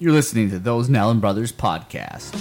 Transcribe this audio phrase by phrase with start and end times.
[0.00, 2.32] You're listening to Those Nallen Brothers podcast.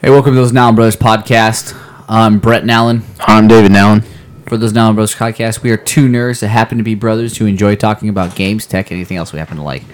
[0.00, 1.78] Hey, welcome to Those Nallen Brothers podcast.
[2.08, 3.11] I'm Brett Nallen.
[3.24, 4.04] I'm David Nallen.
[4.48, 7.46] For those Nallen Brothers podcast, we are two nerds that happen to be brothers who
[7.46, 9.84] enjoy talking about games, tech, anything else we happen to like.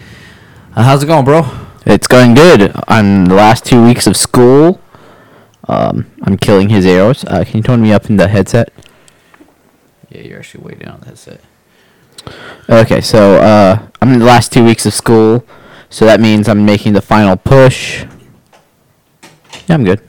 [0.75, 1.43] Uh, how's it going, bro?
[1.85, 2.73] It's going good.
[2.89, 4.81] On the last two weeks of school,
[5.69, 7.25] um, I'm killing his arrows.
[7.25, 8.73] Uh, can you turn me up in the headset?
[10.09, 11.03] Yeah, you're actually way down.
[11.05, 11.43] That's it.
[12.69, 15.45] Okay, so uh, I'm in the last two weeks of school,
[15.91, 18.05] so that means I'm making the final push.
[19.67, 20.01] Yeah, I'm good.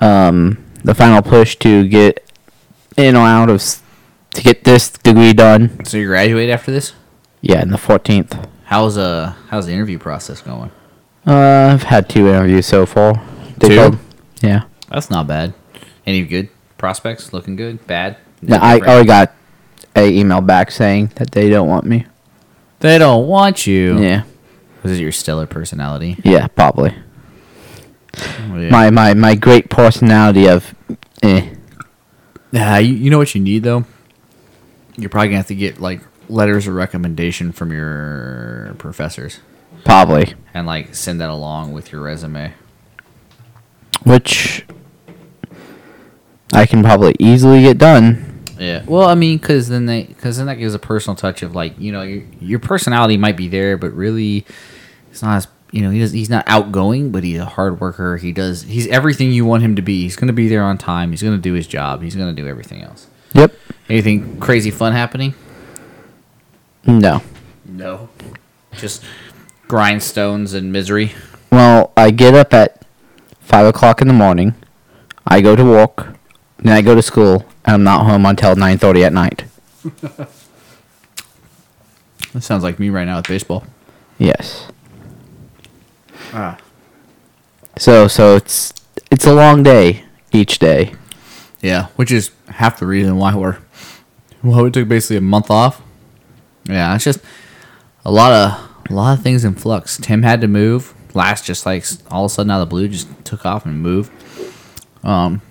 [0.00, 2.30] Um, the final push to get
[2.96, 3.62] in or out of
[4.34, 5.84] to get this degree done.
[5.84, 6.94] So you graduate after this?
[7.40, 8.48] Yeah, in the 14th.
[8.64, 10.70] How's uh how's the interview process going?
[11.26, 13.14] Uh, I've had two interviews so far.
[13.58, 13.76] They Two?
[13.76, 13.98] told-
[14.42, 14.62] yeah.
[14.88, 15.52] That's not bad.
[16.06, 17.32] Any good prospects?
[17.32, 17.86] Looking good?
[17.86, 18.16] Bad?
[18.42, 19.32] No, I already got
[19.94, 22.06] a email back saying that they don't want me.
[22.78, 23.98] They don't want you.
[24.00, 24.22] Yeah.
[24.82, 26.16] Was it your stellar personality?
[26.24, 26.94] Yeah, probably.
[28.16, 28.70] Yeah.
[28.70, 30.74] My my my great personality of
[31.22, 31.54] eh.
[32.52, 33.84] Yeah, you, you know what you need though.
[34.96, 39.40] You're probably gonna have to get like letters of recommendation from your professors
[39.84, 40.34] Probably.
[40.54, 42.52] and like send that along with your resume.
[44.04, 44.64] Which
[46.52, 48.44] I can probably easily get done.
[48.58, 48.84] Yeah.
[48.86, 51.78] Well, I mean, because then they, because then that gives a personal touch of like,
[51.78, 54.44] you know, your your personality might be there, but really,
[55.10, 58.16] it's not as you know, he does, he's not outgoing, but he's a hard worker.
[58.16, 60.02] He does, he's everything you want him to be.
[60.02, 61.10] He's gonna be there on time.
[61.10, 62.02] He's gonna do his job.
[62.02, 63.06] He's gonna do everything else.
[63.34, 63.54] Yep.
[63.88, 65.34] Anything crazy fun happening?
[66.86, 67.22] No.
[67.64, 68.08] No.
[68.72, 69.04] Just
[69.68, 71.12] grindstones and misery.
[71.52, 72.84] Well, I get up at
[73.40, 74.54] five o'clock in the morning.
[75.26, 76.16] I go to work.
[76.58, 79.44] Then I go to school, and I'm not home until nine thirty at night.
[82.32, 83.64] That sounds like me right now with baseball.
[84.18, 84.68] Yes.
[86.32, 86.58] Ah.
[87.76, 88.72] So so it's
[89.10, 90.94] it's a long day each day.
[91.60, 93.58] Yeah, which is half the reason why we're
[94.42, 95.82] well, we took basically a month off.
[96.64, 97.20] Yeah, it's just
[98.04, 99.98] a lot of a lot of things in flux.
[99.98, 100.94] Tim had to move.
[101.14, 103.80] Last just like all of a sudden out of the blue just took off and
[103.80, 104.12] moved.
[105.02, 105.42] Um.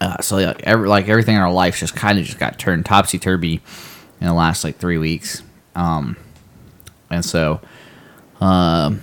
[0.00, 2.86] Uh, so like, every, like everything in our life just kind of just got turned
[2.86, 3.60] topsy turvy
[4.20, 5.42] in the last like three weeks.
[5.74, 6.16] Um,
[7.10, 7.60] and so,
[8.40, 9.00] um,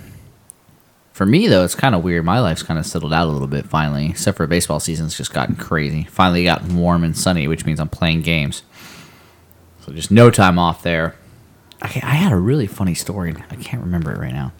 [1.16, 2.26] for me though, it's kind of weird.
[2.26, 5.32] My life's kind of settled out a little bit finally, except for baseball season's just
[5.32, 6.04] gotten crazy.
[6.04, 8.62] Finally got warm and sunny, which means I'm playing games.
[9.80, 11.16] So just no time off there.
[11.80, 13.34] I, I had a really funny story.
[13.50, 14.52] I can't remember it right now.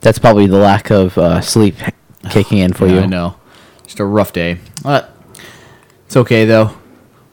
[0.00, 1.76] That's probably the lack of uh, sleep
[2.30, 3.00] kicking in for Yeah, you.
[3.02, 3.36] I know.
[3.84, 4.58] Just a rough day.
[4.82, 5.14] But
[6.06, 6.76] it's okay though.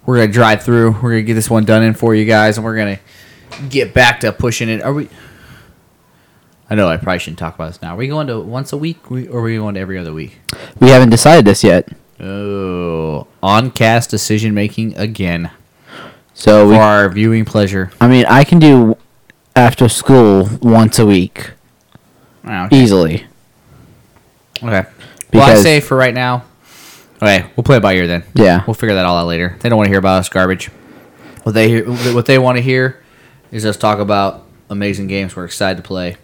[0.06, 0.92] We're gonna drive through.
[1.02, 3.00] We're gonna get this one done in for you guys, and we're gonna
[3.70, 4.84] get back to pushing it.
[4.84, 5.10] Are we?
[6.70, 7.94] I know I probably shouldn't talk about this now.
[7.94, 10.40] Are we going to once a week, or are we going to every other week?
[10.80, 11.90] We haven't decided this yet.
[12.20, 15.52] Oh, on cast decision making again
[16.34, 17.92] So for we, our viewing pleasure.
[18.02, 18.98] I mean, I can do
[19.56, 21.52] after school once a week
[22.46, 22.82] Oh, okay.
[22.82, 23.26] easily.
[24.64, 24.86] Okay.
[25.34, 26.46] well, I say for right now.
[27.22, 28.24] Okay, we'll play it by ear then.
[28.34, 28.64] Yeah.
[28.68, 29.58] we'll figure that all out later.
[29.60, 30.68] They don't want to hear about us garbage.
[31.44, 33.04] What they hear, what they want to hear,
[33.52, 36.18] is us talk about amazing games we're excited to play,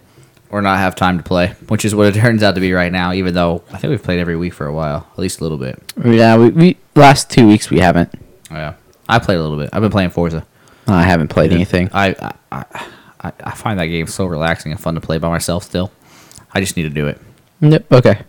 [0.52, 2.92] or not have time to play, which is what it turns out to be right
[2.92, 3.14] now.
[3.14, 5.58] Even though I think we've played every week for a while, at least a little
[5.58, 5.82] bit.
[6.04, 8.14] Yeah, we, we last two weeks we haven't.
[8.52, 8.76] Yeah,
[9.08, 9.70] I played a little bit.
[9.74, 10.46] I've been playing Forza.
[10.88, 11.90] Oh, I haven't played anything.
[11.94, 12.66] I I, I
[13.22, 15.64] I I find that game so relaxing and fun to play by myself.
[15.64, 15.92] Still,
[16.54, 17.20] I just need to do it.
[17.62, 17.92] Yep.
[17.92, 18.22] Okay.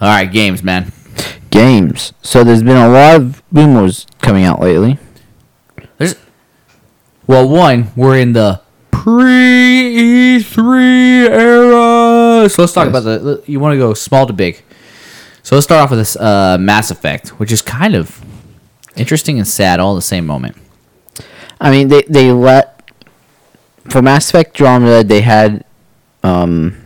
[0.00, 0.92] All right, games, man.
[1.50, 2.12] Games.
[2.22, 4.98] So there's been a lot of rumors coming out lately.
[5.98, 6.14] There's
[7.26, 8.60] well, one we're in the
[8.90, 12.48] pre E3 era.
[12.48, 12.88] So let's talk Yes.
[12.88, 13.42] about the.
[13.46, 14.62] You want to go small to big.
[15.42, 18.20] So let's start off with this uh, Mass Effect, which is kind of
[18.96, 20.56] interesting and sad all at the same moment.
[21.60, 22.82] I mean, they they let
[23.88, 25.64] for Mass Effect Andromeda they had
[26.22, 26.76] um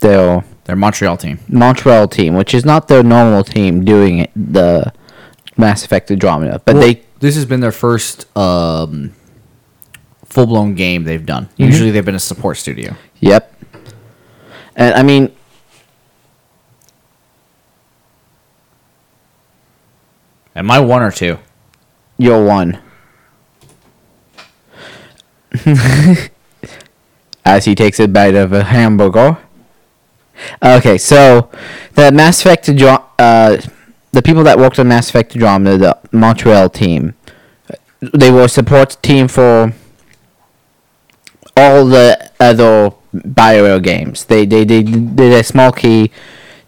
[0.00, 1.40] their Their Montreal team.
[1.48, 4.92] Montreal team, which is not their normal team doing it, the
[5.56, 9.14] Mass Effect Andromeda, but Well, they this has been their first um,
[10.26, 11.46] full blown game they've done.
[11.46, 11.62] Mm-hmm.
[11.62, 12.94] Usually they've been a support studio.
[13.20, 13.50] Yep.
[14.76, 15.32] And I mean,
[20.54, 21.38] Am I one or two?
[22.18, 22.78] you're one.
[27.46, 29.38] As he takes a bite of a hamburger.
[30.62, 31.50] Okay, so
[31.94, 33.56] the Mass Effect, uh,
[34.12, 37.14] the people that worked on Mass Effect Andromeda, the Montreal team,
[38.00, 39.72] they were a support team for
[41.56, 44.24] all the other BioWare games.
[44.26, 46.10] They, they, they did a small key.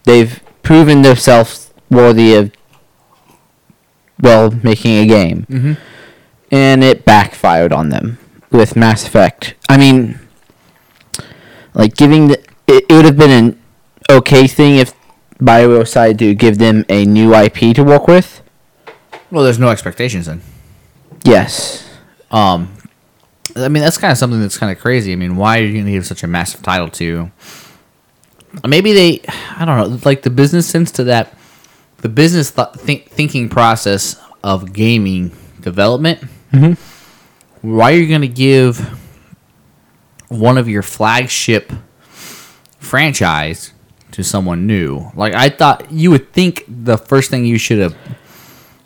[0.05, 2.53] They've proven themselves worthy of,
[4.21, 5.47] well, making a game.
[5.49, 5.73] Mm-hmm.
[6.51, 8.19] And it backfired on them
[8.51, 9.55] with Mass Effect.
[9.69, 10.19] I mean,
[11.75, 12.41] like, giving the.
[12.67, 13.60] It, it would have been an
[14.11, 14.93] okay thing if
[15.39, 18.43] BioWare decided to give them a new IP to work with.
[19.31, 20.43] Well, there's no expectations then.
[21.25, 21.89] Yes.
[22.31, 22.75] Um,
[23.57, 25.13] I mean, that's kind of something that's kind of crazy.
[25.13, 27.31] I mean, why are you going to give such a massive title to?
[28.67, 29.21] Maybe they,
[29.57, 31.37] I don't know, like the business sense to that,
[31.99, 35.31] the business th- think, thinking process of gaming
[35.61, 36.21] development.
[36.53, 36.77] Mhm.
[37.63, 38.79] Why are you going to give
[40.29, 41.73] one of your flagship
[42.79, 43.73] franchise
[44.13, 45.11] to someone new?
[45.15, 47.95] Like, I thought you would think the first thing you should have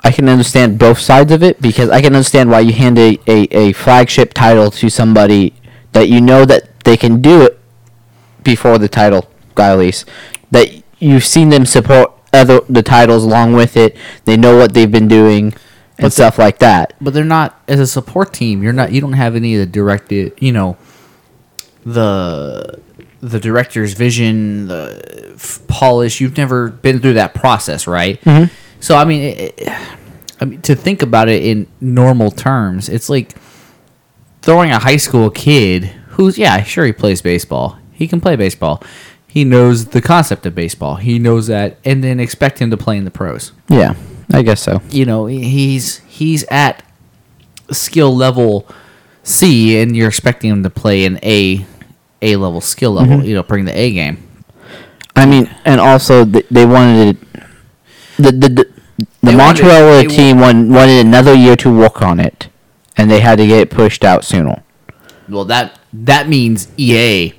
[0.07, 3.19] I can understand both sides of it because I can understand why you hand a,
[3.27, 5.55] a, a flagship title to somebody
[5.93, 7.59] that you know that they can do it
[8.43, 10.07] before the title got released.
[10.51, 10.69] That
[10.99, 13.97] you've seen them support other the titles along with it.
[14.27, 15.55] They know what they've been doing
[15.97, 16.93] and But stuff like that.
[17.01, 18.63] but they're not as a support team.
[18.63, 18.93] You're not.
[18.93, 20.35] You don't have any of the directed.
[20.39, 20.77] You know,
[21.87, 22.79] the
[23.31, 26.21] the director's vision, the f- polish.
[26.21, 28.21] You've never been through that process, right?
[28.25, 28.51] Mhm.
[28.81, 29.73] So I mean, it, it-
[30.41, 33.35] I mean, to think about it in normal terms, it's like
[34.43, 37.79] throwing a high school kid who's yeah, sure he plays baseball.
[37.93, 38.83] He can play baseball.
[39.27, 40.97] He knows the concept of baseball.
[40.97, 43.95] He knows that, and then expect him to play in the pros Yeah,
[44.33, 44.81] I guess so.
[44.91, 46.83] you know he's he's at
[47.71, 48.67] skill level
[49.23, 51.65] C, and you're expecting him to play in A
[52.25, 53.19] A level skill level.
[53.19, 53.27] Mm-hmm.
[53.27, 54.29] You know, bring the A game.
[55.17, 57.27] I mean, and also th- they wanted it,
[58.17, 62.19] the the the, the They wanted- Montreal team wan- wanted another year to work on
[62.19, 62.49] it,
[62.97, 64.63] and they had to get it pushed out sooner.
[65.29, 67.35] Well, that that means EA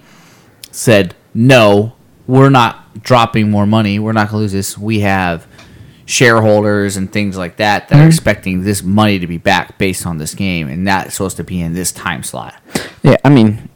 [0.72, 1.94] said no.
[2.28, 4.00] We're not dropping more money.
[4.00, 4.78] We're not going to lose this.
[4.78, 5.46] We have
[6.06, 8.08] shareholders and things like that that are mm-hmm.
[8.08, 11.62] expecting this money to be back based on this game, and that's supposed to be
[11.62, 12.56] in this time slot.
[13.04, 13.70] Yeah, I mean,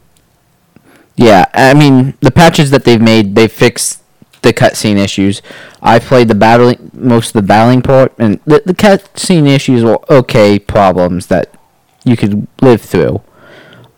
[1.20, 4.02] yeah, I mean the patches that they've made, they fixed
[4.40, 5.42] the cutscene issues.
[5.82, 10.00] I played the battling, most of the battling part, and the the cutscene issues were
[10.10, 11.54] okay problems that
[12.04, 13.20] you could live through.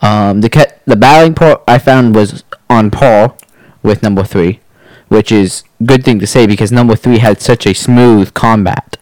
[0.00, 3.36] Um, the cut, the battling part I found was on par
[3.84, 4.58] with number three,
[5.06, 8.96] which is good thing to say because number three had such a smooth combat.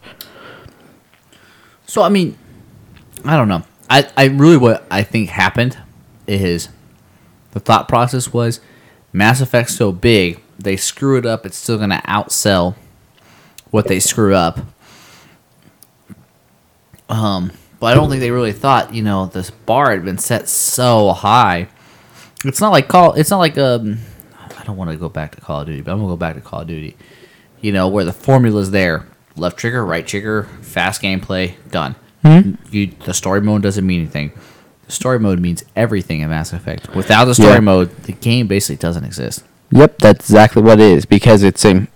[1.87, 2.37] So I mean,
[3.25, 3.63] I don't know.
[3.89, 5.79] I, I really what I think happened
[6.27, 6.69] is
[7.51, 8.59] the thought process was
[9.13, 12.75] Mass Effect's so big, they screw it up, it's still gonna outsell
[13.71, 14.59] what they screw up.
[17.09, 20.47] Um, but I don't think they really thought, you know, this bar had been set
[20.47, 21.67] so high.
[22.45, 23.99] It's not like call it's not like um
[24.57, 26.35] I don't want to go back to Call of Duty, but I'm gonna go back
[26.35, 26.95] to Call of Duty.
[27.59, 29.07] You know, where the formula's there.
[29.35, 31.95] Left trigger, right trigger, fast gameplay, done.
[32.69, 34.31] You, the story mode doesn't mean anything.
[34.91, 36.93] The story mode means everything in Mass Effect.
[36.93, 37.59] Without the story Yeah.
[37.61, 39.41] mode, the game basically doesn't exist.
[39.71, 41.87] Yep, that's exactly what it is because it's a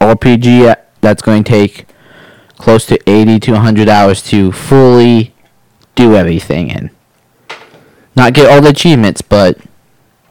[0.00, 1.86] RPG that's going to take
[2.56, 5.34] close to 80 to 100 hours to fully
[5.94, 6.88] do everything and
[8.16, 9.58] Not get all the achievements, but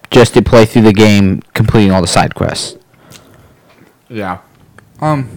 [0.10, 2.78] just to play through the game, completing all the side quests.
[4.10, 4.40] Yeah.
[5.00, 5.30] Um.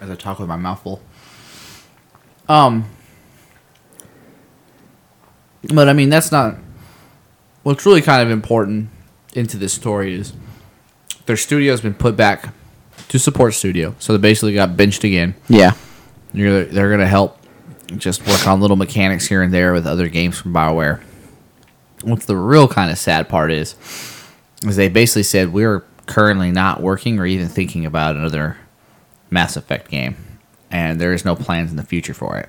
[0.00, 1.00] As I talk with my mouth full.
[2.48, 2.84] Um.
[5.64, 6.56] But I mean, that's not.
[7.62, 8.88] What's really kind of important
[9.34, 10.32] into this story is
[11.26, 12.52] their studio's been put back
[13.08, 15.34] to support studio, so they basically got benched again.
[15.48, 15.72] Yeah.
[16.32, 17.38] You're, they're gonna help
[17.96, 21.02] just work on little mechanics here and there with other games from Bioware.
[22.02, 23.74] What's the real kind of sad part is,
[24.64, 28.56] is they basically said we're currently not working or even thinking about another
[29.28, 30.16] Mass Effect game,
[30.70, 32.48] and there is no plans in the future for it.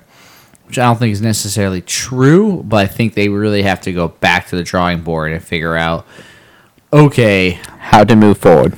[0.66, 4.08] Which I don't think is necessarily true, but I think they really have to go
[4.08, 6.06] back to the drawing board and figure out
[6.92, 8.74] okay, how to move forward.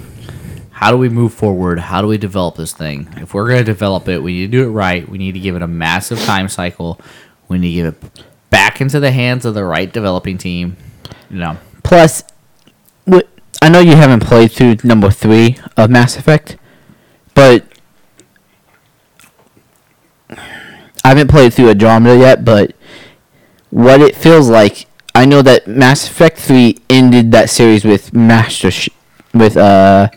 [0.71, 1.79] how do we move forward?
[1.79, 3.09] How do we develop this thing?
[3.17, 5.09] If we're going to develop it, we need to do it right.
[5.09, 7.00] We need to give it a massive time cycle.
[7.49, 10.76] We need to give it back into the hands of the right developing team.
[11.31, 12.23] You know, Plus,
[13.62, 16.57] I know you haven't played through number three of Mass Effect,
[17.35, 17.64] but
[21.04, 22.44] I haven't played through Andromeda yet.
[22.44, 22.75] But
[23.70, 28.70] what it feels like, I know that Mass Effect three ended that series with Master,
[28.70, 28.88] Sh-
[29.32, 30.08] with uh,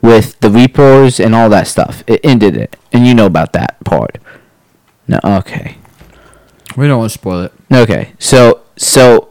[0.00, 2.02] with the Reapers and all that stuff.
[2.06, 4.18] It ended it, and you know about that part.
[5.06, 5.76] No, okay.
[6.76, 7.52] we don't want to spoil it.
[7.72, 9.28] Okay, so so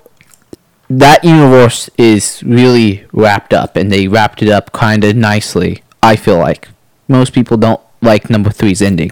[0.90, 5.84] that universe is really wrapped up, and they wrapped it up kind of nicely.
[6.04, 6.68] I feel like
[7.08, 9.12] most people don't like number three's ending,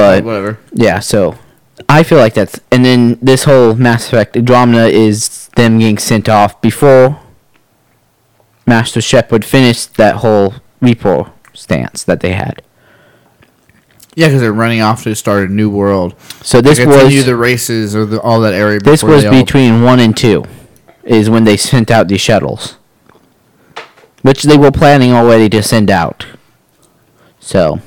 [0.00, 0.58] but Whatever.
[0.72, 1.00] yeah.
[1.00, 1.36] So
[1.88, 6.28] I feel like that's, and then this whole Mass Effect Andromeda is them getting sent
[6.28, 7.18] off before
[8.66, 12.62] Master Shepard finished that whole repo stance that they had.
[14.14, 16.14] Yeah, because they're running off to start a new world.
[16.42, 18.80] So this continue was the races or the, all that area.
[18.80, 20.44] This was they all- between one and two,
[21.04, 22.76] is when they sent out these shuttles,
[24.22, 26.26] which they were planning already to send out.
[27.38, 27.80] So,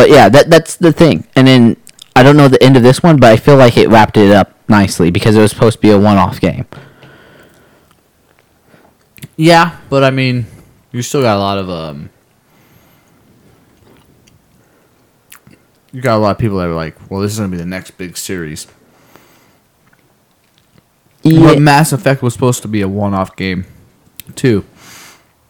[0.00, 1.26] but yeah, that that's the thing.
[1.36, 1.76] And then
[2.16, 4.30] I don't know the end of this one, but I feel like it wrapped it
[4.30, 6.64] up nicely because it was supposed to be a one-off game.
[9.36, 10.46] Yeah, but I mean,
[10.90, 12.08] you still got a lot of um.
[15.92, 17.66] You got a lot of people that are like, "Well, this is gonna be the
[17.66, 18.68] next big series."
[21.22, 23.66] But Mass Effect was supposed to be a one-off game,
[24.34, 24.64] too.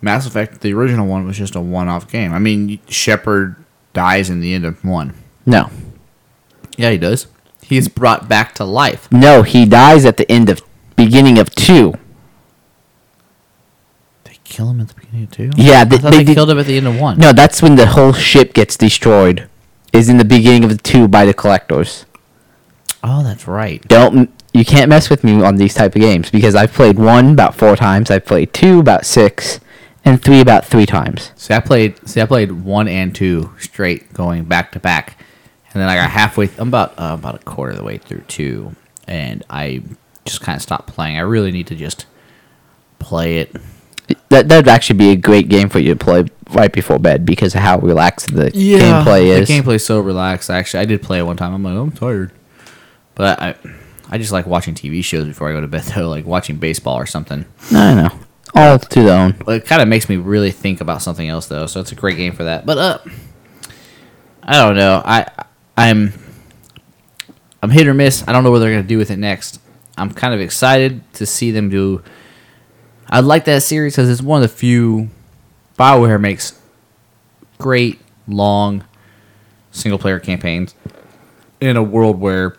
[0.03, 2.33] Mass Effect, the original one, was just a one-off game.
[2.33, 3.55] I mean, Shepard
[3.93, 5.15] dies in the end of one.
[5.47, 5.71] No,
[6.77, 7.27] Yeah, he does.
[7.63, 9.11] He's brought back to life.
[9.13, 10.63] no, he dies at the end of
[10.97, 11.95] beginning of two.
[14.25, 15.51] They kill him at the beginning of two.
[15.57, 17.19] Yeah, they- they they, killed him at the end of one.
[17.19, 19.49] No, that's when the whole ship gets destroyed.
[19.93, 22.07] Is in the beginning of the two by the collectors.
[23.03, 23.87] Oh, that's right.
[23.89, 27.33] Don't you can't mess with me on these type of games because I've played one
[27.33, 29.59] about four times, I've played two about six,
[30.05, 31.33] and three about three times.
[31.37, 32.09] See, I played.
[32.09, 35.17] See, I played one and two straight, going back to back,
[35.73, 36.49] and then I got halfway.
[36.59, 38.75] I'm about uh, about a quarter of the way through two,
[39.07, 39.83] and I
[40.25, 41.17] just kind of stopped playing.
[41.17, 42.07] I really need to just
[42.99, 43.55] play it.
[44.31, 47.55] That that'd actually be a great game for you to play right before bed because
[47.55, 49.49] of how relaxed the gameplay is.
[49.49, 50.51] The gameplay's so relaxed.
[50.51, 51.55] Actually, I did play it one time.
[51.55, 52.33] I'm like, I'm tired,
[53.15, 53.55] but I,
[54.09, 55.83] I just like watching TV shows before I go to bed.
[55.95, 57.45] Though, like watching baseball or something.
[57.71, 58.19] I know.
[58.55, 59.37] All to their own.
[59.47, 61.95] Well, it kind of makes me really think about something else though, so it's a
[61.95, 62.67] great game for that.
[62.67, 62.99] But uh,
[64.43, 65.03] I don't know.
[65.05, 65.27] I
[65.77, 66.13] I'm
[67.63, 68.27] I'm hit or miss.
[68.27, 69.61] I don't know what they're gonna do with it next.
[69.97, 72.03] I'm kind of excited to see them do.
[73.09, 75.11] I like that series because it's one of the few
[75.79, 76.59] Bioware makes
[77.59, 78.85] great long
[79.71, 80.75] single player campaigns
[81.61, 82.57] in a world where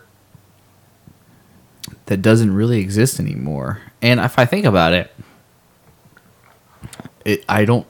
[2.06, 3.80] that doesn't really exist anymore.
[4.00, 5.12] And if I think about it,
[7.24, 7.86] it I don't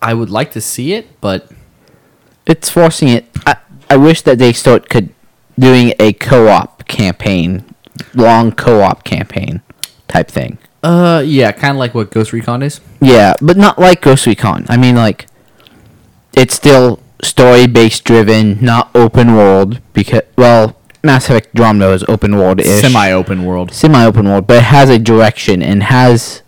[0.00, 1.48] I would like to see it, but
[2.46, 3.24] It's forcing it.
[3.46, 3.56] I,
[3.88, 5.10] I wish that they start could
[5.58, 7.64] doing a co-op campaign,
[8.14, 9.62] long co-op campaign
[10.08, 10.58] type thing.
[10.82, 12.80] uh yeah, kind of like what Ghost Recon is.
[13.00, 14.66] Yeah, but not like Ghost Recon.
[14.68, 15.26] I mean, like,
[16.36, 19.80] it's still story based driven, not open world.
[19.92, 23.72] Because well, Mass Effect Andromeda is open world ish, Semi-open world.
[23.72, 26.41] semi open world, but it has a direction and has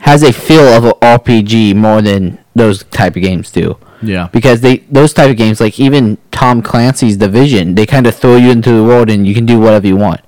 [0.00, 3.78] has a feel of an RPG more than those type of games do.
[4.02, 4.28] Yeah.
[4.32, 8.36] Because they those type of games, like even Tom Clancy's Division, they kind of throw
[8.36, 10.20] you into the world and you can do whatever you want.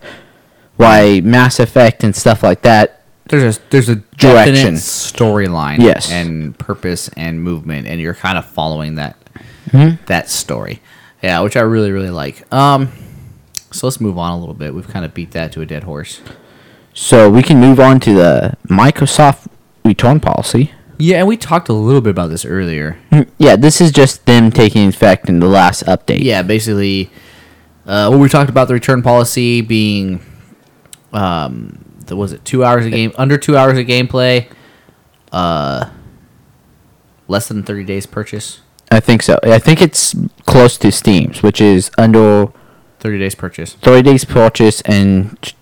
[0.76, 4.75] Why Mass Effect and stuff like that There's a there's a Direction.
[4.75, 6.10] storyline, Yes.
[6.10, 9.16] and purpose and movement, and you're kind of following that
[9.70, 10.02] Mm-hmm.
[10.06, 10.80] that story.
[11.22, 12.50] Yeah, which I really really like.
[12.52, 12.90] Um,
[13.70, 14.75] so let's move on a little bit.
[14.75, 16.22] We've kind of beat that to a dead horse.
[16.94, 19.46] So we can move on to the Microsoft
[19.88, 20.73] return policy.
[20.99, 22.99] Yeah, and we talked a little bit about this earlier.
[23.38, 26.23] Yeah, this is just them taking effect in the last update.
[26.23, 27.11] Yeah, basically,
[27.87, 30.21] uh, what we talked about the return policy being,
[31.12, 34.50] um, the, was it two hours of game under two hours of gameplay,
[35.30, 35.88] uh,
[37.28, 39.38] less than thirty days purchase, I think so.
[39.42, 40.14] I think it's
[40.47, 42.52] close to Steam's, which is under
[42.99, 43.75] thirty days purchase.
[43.75, 45.54] 30 days purchase and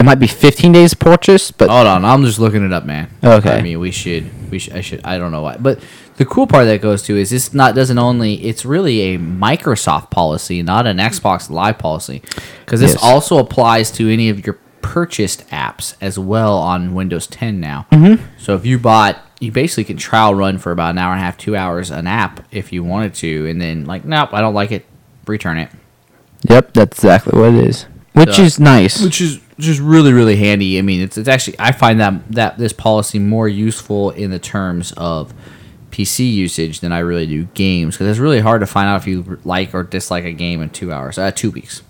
[0.00, 3.10] it might be 15 days purchase, but Hold on, I'm just looking it up, man.
[3.22, 3.58] Okay.
[3.58, 5.78] I mean, we should, we should, I should, I don't know why, but
[6.16, 10.10] the cool part that goes to is this not doesn't only it's really a Microsoft
[10.10, 12.22] policy, not an Xbox Live policy,
[12.64, 13.02] because this Yes.
[13.02, 17.86] also applies to any of your purchased apps as well on Windows 10 now.
[17.92, 18.24] Mm-hmm.
[18.38, 21.24] So if you bought, you basically can trial run for about an hour and a
[21.24, 24.54] half, two hours an app if you wanted to, and then like, nope, I don't
[24.54, 24.86] like it,
[25.26, 25.68] return it.
[26.48, 27.84] Yep, that's exactly what it is.
[28.12, 29.02] Which So- is nice.
[29.02, 30.78] which is just really really handy.
[30.78, 34.38] I mean, it's it's actually I find that that this policy more useful in the
[34.38, 35.32] terms of
[35.90, 39.06] PC usage than I really do games because it's really hard to find out if
[39.06, 41.82] you like or dislike a game in two hours, uh, two weeks.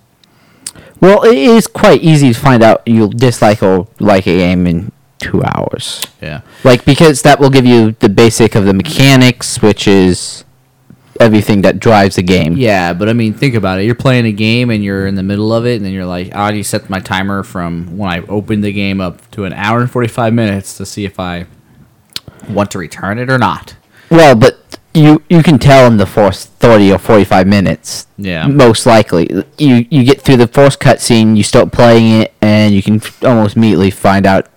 [1.01, 4.93] Well, it is quite easy to find out you'll dislike or like a game in
[5.19, 6.03] two hours.
[6.23, 10.45] Yeah, Like because that will give you the basic of the mechanics, which is
[11.21, 12.57] everything that drives the game.
[12.57, 13.85] yeah, but I mean, think about it.
[13.85, 16.35] You're playing a game and you're in the middle of it, and then you're like,
[16.35, 19.81] I already set my timer from when I opened the game up to an hour
[19.81, 21.47] and forty five minutes to see if I
[22.49, 23.77] want to return it or not.
[24.11, 28.09] Well, but you you can tell in the first thirty or forty five minutes.
[28.17, 28.47] Yeah.
[28.49, 32.83] Most likely, you you get through the first cutscene, you start playing it, and you
[32.83, 34.49] can almost immediately find out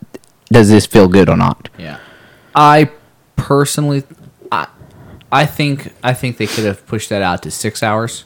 [0.51, 1.70] does this feel good or not.
[1.77, 2.00] Yeah,
[2.55, 2.89] I
[3.36, 4.03] personally,
[5.34, 8.25] I, think I think they could have pushed that out to six hours,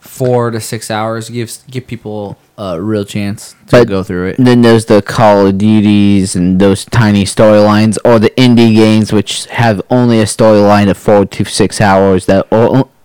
[0.00, 4.36] four to six hours gives give people a real chance to But go through it.
[4.38, 9.46] Then there's the Call of Duties and those tiny storylines, or the indie games which
[9.46, 12.46] have only a storyline of four to six hours that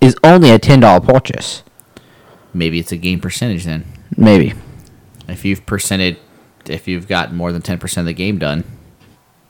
[0.02, 1.64] is only a ten dollar purchase.
[2.54, 3.86] Maybe it's a game percentage then.
[4.16, 4.54] Maybe
[5.28, 6.18] If you've percented,
[6.68, 8.64] if you've got more than ten percent of the game done,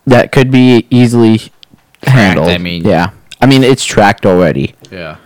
[0.05, 1.51] that could be easily
[2.03, 2.49] handled.
[2.49, 3.11] I mean- yeah,
[3.43, 4.75] I mean it's tracked already.
[4.91, 5.17] yeah.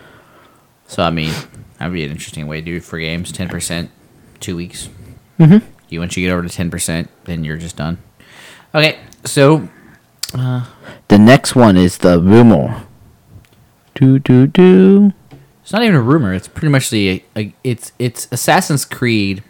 [0.88, 1.34] So I mean,
[1.78, 3.32] that'd be an interesting way to do it for games.
[3.32, 3.92] Ten percent,
[4.40, 4.90] two weeks.
[5.40, 5.62] Mhm.
[5.90, 7.98] You once you get over to ten percent, then you're just done.
[8.74, 9.68] Okay, so
[10.34, 10.66] uh,
[11.10, 12.84] The next one is the rumor.
[13.96, 15.14] Do do do.
[15.62, 16.34] It's not even a rumor.
[16.34, 19.44] It's pretty much the a, it's it's Assassin's Creed.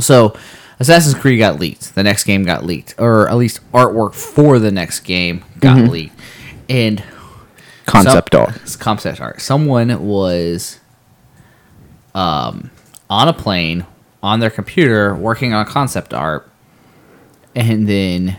[0.00, 0.34] So,
[0.80, 1.94] Assassin's Creed got leaked.
[1.94, 6.18] The next game got leaked, or at least artwork for the next game got leaked,
[6.68, 7.02] and
[7.92, 8.76] Concept some- art.
[8.78, 9.40] concept art.
[9.40, 10.80] Someone was
[12.14, 12.70] um
[13.08, 13.86] on a plane
[14.22, 16.48] on their computer working on concept art,
[17.54, 18.36] and then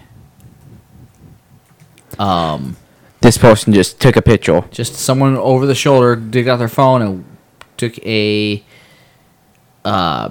[2.19, 2.75] um
[3.21, 4.63] This person just took a picture.
[4.71, 7.25] just someone over the shoulder digged out their phone and
[7.77, 8.63] took a
[9.85, 10.29] uh,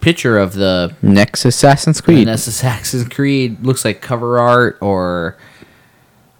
[0.00, 2.26] picture of the Next Assassin's Creed.
[2.28, 3.62] NS Assassin's Creed.
[3.64, 5.36] Looks like cover art or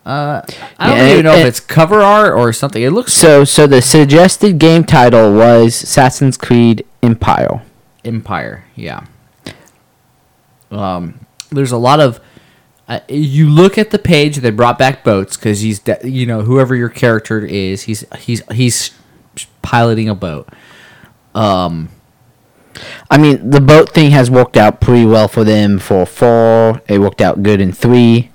[0.04, 0.42] uh,
[0.78, 2.82] I don't Yeah, even know and- if it's cover art or something.
[2.82, 7.62] It looks So so the suggested game title was Assassin's Creed Empire.
[8.04, 8.64] Empire.
[8.74, 9.04] Yeah.
[10.70, 12.20] Um, there's a lot of.
[12.88, 14.38] Uh, you look at the page.
[14.38, 18.42] They brought back boats because he's, de- you know, whoever your character is, he's he's
[18.52, 18.90] he's
[19.62, 20.48] piloting a boat.
[21.34, 21.90] Um,
[23.10, 26.82] I mean, the boat thing has worked out pretty well for them for four.
[26.88, 28.30] It worked out good in three,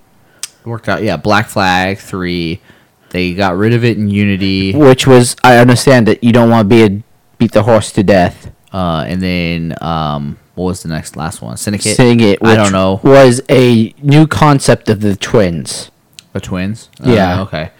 [0.68, 1.02] worked out.
[1.04, 2.62] Yeah, Black Flag three.
[3.10, 6.70] They got rid of it in Unity, which was I understand that you don't want
[6.70, 7.04] to be a
[7.38, 8.52] beat the horse to death.
[8.74, 11.56] uh, and then um, what was the next last one?
[11.56, 11.96] Syndicate.
[11.96, 13.00] Syndicate, I don't know.
[13.04, 15.90] was a new concept of the twins.
[16.34, 16.90] The twins.
[17.04, 17.40] Yeah.
[17.40, 17.72] Uh, okay.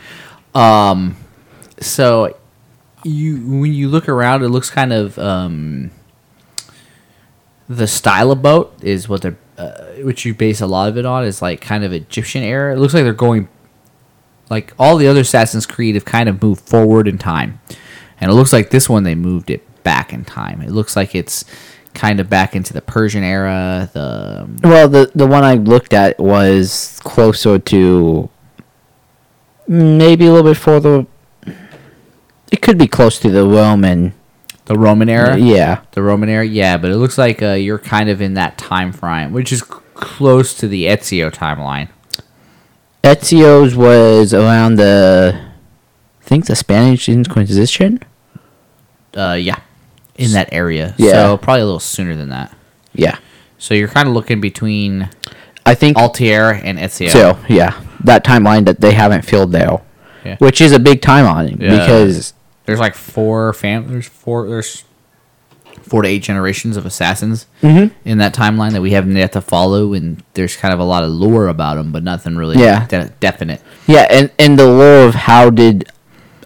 [0.56, 1.18] Um,
[1.80, 2.38] so
[3.04, 5.92] you when you look around, it looks kind of um,
[7.68, 11.06] the style of boat is what they're uh, which you base a lot of it
[11.06, 12.74] on is like kind of Egyptian era.
[12.76, 13.48] It looks like they're going
[14.50, 17.60] like all the other Assassin's Creed have kind of moved forward in time,
[18.20, 20.62] and it looks like this one they moved it back in time.
[20.62, 21.46] It looks like it's
[21.94, 23.90] kind of back into the Persian era.
[23.94, 28.30] The um, Well, the the one I looked at was closer to
[29.68, 31.06] maybe a little bit further.
[32.52, 34.14] It could be close to the Roman.
[34.68, 35.38] The Roman era.
[35.38, 35.82] Yeah.
[35.92, 38.92] The Roman era, yeah, but it looks like uh, you're kind of in that time
[38.94, 41.90] frame, which is c- close to the Ezio timeline.
[43.04, 45.40] Ezio's was around the,
[46.22, 48.00] I think the Spanish Inquisition.
[49.16, 49.60] Uh, yeah,
[50.16, 50.94] in that area.
[50.98, 51.12] Yeah.
[51.12, 52.54] So probably a little sooner than that.
[52.94, 53.18] Yeah,
[53.58, 55.10] So you're kind of looking between
[55.66, 57.10] I think Altair and Ezio.
[57.10, 57.38] so.
[57.48, 59.82] Yeah, that timeline that they haven't filled there,
[60.26, 60.38] Yeah.
[60.40, 61.70] which is a big timeline Yeah.
[61.80, 62.34] because
[62.68, 63.88] There's like four fam.
[63.90, 64.48] There's four.
[64.48, 64.84] There's
[65.84, 67.92] four to eight generations of assassins Mhm.
[68.04, 71.04] in that timeline that we haven't yet to follow, and there's kind of a lot
[71.04, 72.86] of lore about them, but nothing really Yeah.
[72.88, 73.62] de- definite.
[73.88, 75.90] yeah, and and the lore of how did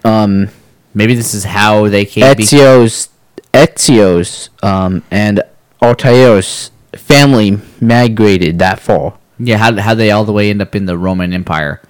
[0.04, 0.48] um
[0.94, 2.36] Maybe this is how they came.
[2.36, 3.08] be- Ezio's
[3.52, 5.42] Ezio's um and
[5.80, 10.86] Altair's family migrated that far, yeah, how how they all the way end up in
[10.86, 11.80] the Roman Empire.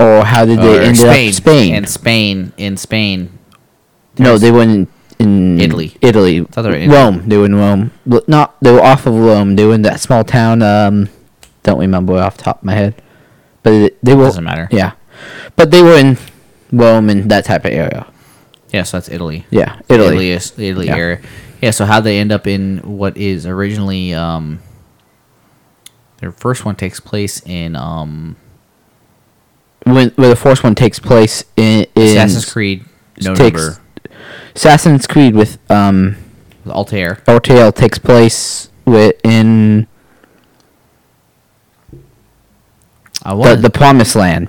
[0.00, 1.74] or how did they Or end up Spain?
[1.74, 3.30] and Spain in Spain.
[4.18, 4.88] No, they went in
[5.20, 5.96] in Italy.
[6.00, 7.28] Italy, thought they were in Rome.
[7.28, 7.90] They were in Rome.
[8.28, 9.56] Not they were off of Rome.
[9.56, 10.62] They were in that small town.
[10.62, 11.08] Um,
[11.64, 13.02] don't remember off the top of my head,
[13.62, 14.24] but it, they were.
[14.24, 14.68] Doesn't matter.
[14.70, 14.92] Yeah,
[15.56, 16.16] but they were in
[16.72, 18.06] Rome and that type of area.
[18.72, 19.46] Yeah, so that's Italy.
[19.50, 20.08] Yeah, Italy.
[20.08, 20.96] Italy is the Italy Yeah.
[20.96, 21.20] area.
[21.62, 24.60] Yeah, so how they end up in what is originally um
[26.18, 28.36] their first one takes place in um
[29.84, 32.84] When where the first one takes place in, in Assassin's Creed
[33.22, 33.80] no takes- number
[34.54, 36.16] Assassin's Creed with um
[36.66, 37.22] Altair.
[37.28, 39.86] Altair takes place with in
[43.22, 44.48] I the, the Promised Land,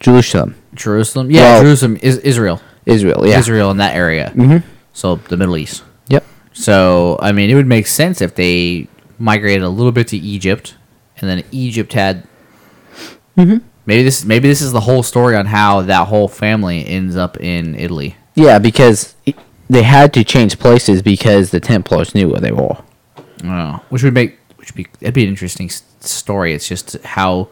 [0.00, 1.30] Jerusalem, Jerusalem.
[1.30, 2.60] Yeah, Well- Jerusalem is Israel.
[2.84, 3.26] Israel.
[3.26, 3.38] Yeah.
[3.38, 4.32] Israel in that area.
[4.34, 4.66] Mm-hmm.
[4.92, 5.84] So the Middle East.
[6.08, 6.24] Yep.
[6.52, 8.88] So I mean, it would make sense if they
[9.18, 10.74] migrated a little bit to Egypt,
[11.18, 12.26] and then Egypt had.
[13.36, 13.64] Mm-hmm.
[13.86, 17.40] Maybe this maybe this is the whole story on how that whole family ends up
[17.40, 18.16] in Italy.
[18.34, 19.14] Yeah, because
[19.68, 22.76] they had to change places because the Templars knew where they were.
[23.44, 26.52] Oh, which would make which would be that'd be an interesting story.
[26.54, 27.48] It's just how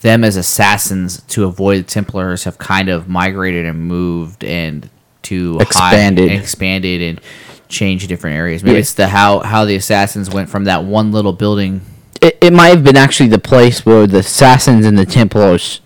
[0.00, 4.88] them as assassins to avoid the Templars have kind of migrated and moved and
[5.22, 6.30] to hide- Expanded.
[6.30, 7.20] and expanded and
[7.68, 8.62] changed different areas.
[8.64, 8.80] Maybe Yeah.
[8.80, 11.82] it's the how how the assassins went from that one little building.
[12.20, 15.80] It, it might have been actually the place where the Assassins and the Templars,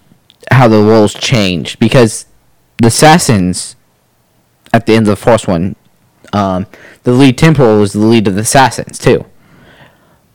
[0.50, 2.26] how the roles changed because
[2.78, 3.76] the Assassins,
[4.72, 5.76] at the end of the first one,
[6.32, 6.66] um,
[7.04, 9.24] the lead temple was the lead of the Assassins too,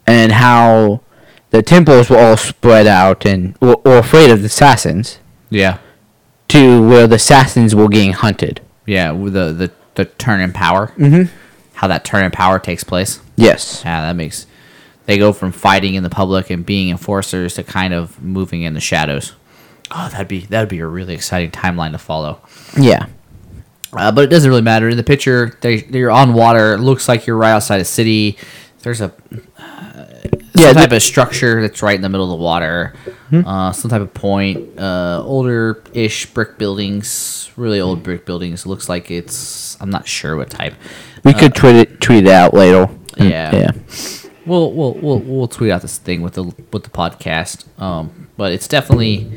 [0.08, 1.02] and how
[1.52, 5.78] the temples were all spread out and were, were afraid of the Assassins Yeah,
[6.50, 8.62] to where the Assassins were getting hunted.
[8.86, 9.12] yeah.
[9.12, 10.88] The the the turn in power.
[10.98, 11.36] Mm-hmm.
[11.74, 13.20] How that turn in power takes place.
[13.36, 13.82] Yes.
[13.84, 14.46] Yeah, that makes.
[15.08, 18.74] They go from fighting in the public and being enforcers to kind of moving in
[18.76, 19.34] the shadows.
[19.94, 22.42] Oh, that'd be that'd be a really exciting timeline to follow.
[22.80, 23.08] Yeah.
[23.94, 24.88] Uh, but it doesn't really matter.
[24.88, 26.76] In the picture, they, you're on water.
[26.76, 28.38] It looks like you're right outside a city.
[28.84, 29.14] There's a
[30.56, 32.94] Yeah, some the- type of structure that's right in the middle of the water.
[33.34, 34.80] Uh, some type of point.
[34.80, 38.66] Uh, older-ish brick buildings, really old brick buildings.
[38.66, 39.78] It looks like it's.
[39.82, 40.74] I'm not sure what type.
[41.24, 42.84] We could tweet it tweet it out later.
[43.20, 43.56] Uh, Yeah.
[43.56, 43.72] Yeah.
[44.46, 47.66] We'll we'll we'll we'll tweet out this thing with the with the podcast.
[47.80, 49.30] Um, but it's definitely,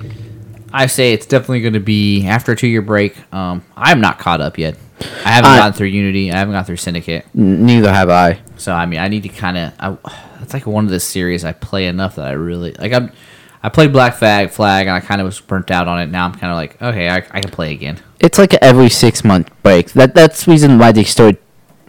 [0.74, 3.16] I say it's definitely going to be after a two year break.
[3.32, 4.76] Um, I'm not caught up yet.
[5.24, 6.32] I haven't I- gotten through Unity.
[6.32, 7.26] I haven't gone through Syndicate.
[7.32, 8.40] Neither have I.
[8.56, 9.98] So I mean, I need to kind of.
[10.42, 12.92] It's like one of the series I play enough that I really like.
[12.92, 13.12] I'm.
[13.62, 16.10] I played Black Flag Flag and I kind of was burnt out on it.
[16.10, 17.98] Now I'm kind of like, okay, I, I can play again.
[18.20, 19.92] It's like every six month break.
[19.92, 21.38] That that's the reason why they started.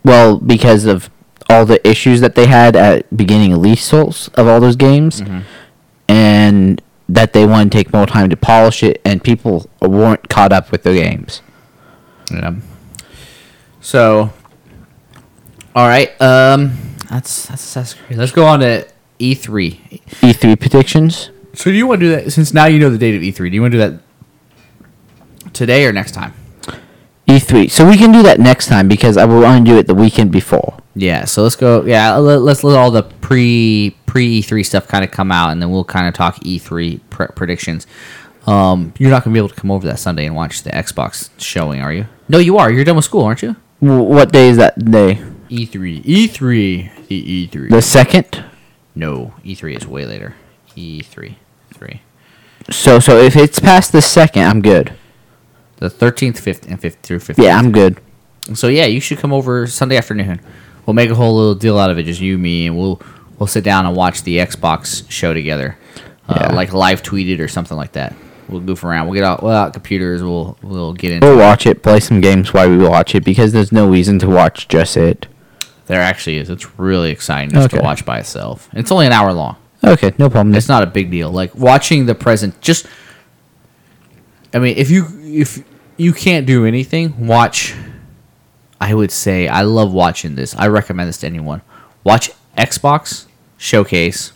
[0.04, 1.10] Well, because of
[1.50, 5.22] all the issues that they had at beginning of releases of all those games,
[6.08, 10.52] and that they want to take more time to polish it, and people weren't caught
[10.52, 11.42] up with their games.
[12.32, 12.56] Yeah.
[13.82, 14.34] So,
[15.76, 16.10] all right.
[16.22, 16.78] Um,
[17.10, 18.18] that's that's Assassin's Creed.
[18.18, 18.88] Let's go on to
[19.20, 20.02] E3.
[20.02, 21.30] E3 E predictions.
[21.54, 23.50] So, do you want to do that since now you know the date of E3?
[23.50, 26.34] Do you want to do that today or next time?
[27.28, 27.72] E3.
[27.72, 29.96] So we can do that next time because I will want to do it the
[29.96, 30.78] weekend before.
[30.96, 31.26] Yeah.
[31.26, 31.84] So let's go.
[31.86, 32.16] Yeah.
[32.18, 35.72] Let, let's let all the pre pre E3 stuff kind of come out, and then
[35.72, 37.86] we'll kind of talk E3 pre- predictions.
[38.48, 41.30] Um, you're not gonna be able to come over that Sunday and watch the Xbox
[41.40, 42.06] showing, are you?
[42.30, 42.72] No, you are.
[42.72, 43.56] You're done with school, aren't you?
[43.82, 45.16] W- what day is that day?
[45.50, 46.04] E3.
[46.06, 47.08] E3.
[47.08, 47.70] The E3.
[47.70, 48.44] The second.
[48.94, 50.36] no, E3 is way later.
[50.78, 51.36] E3.
[51.74, 52.02] Three.
[52.70, 54.94] So so if it's past the second, I'm good.
[55.78, 57.44] The 13th, 15th, and 5th through 15th.
[57.44, 58.00] Yeah, I'm good.
[58.54, 60.40] So yeah, you should come over Sunday afternoon.
[60.86, 63.02] We'll make a whole little deal out of it, just you, me, and we'll
[63.40, 65.78] we'll sit down and watch the Xbox show together,
[66.30, 66.54] uh, Yeah.
[66.56, 68.16] like live tweeted or something like that.
[68.48, 69.08] We'll goof around.
[69.08, 70.22] We'll get out, we'll out computers.
[70.22, 71.28] We'll we'll get into.
[71.28, 74.28] We'll watch it, play some games while we watch it because there's no reason to
[74.30, 75.28] watch just it.
[75.88, 76.50] There actually is.
[76.50, 78.70] It's really exciting just to watch by itself.
[78.74, 79.56] It's only an hour long.
[79.84, 80.56] Okay, no problem.
[80.56, 81.32] It's not a big deal.
[81.32, 82.86] Like watching the present, just.
[84.54, 85.64] I mean, if you if
[85.98, 87.76] you can't do anything, watch.
[88.80, 90.56] I would say I love watching this.
[90.56, 91.62] I recommend this to anyone.
[92.04, 93.26] Watch Xbox
[93.58, 94.32] Showcase.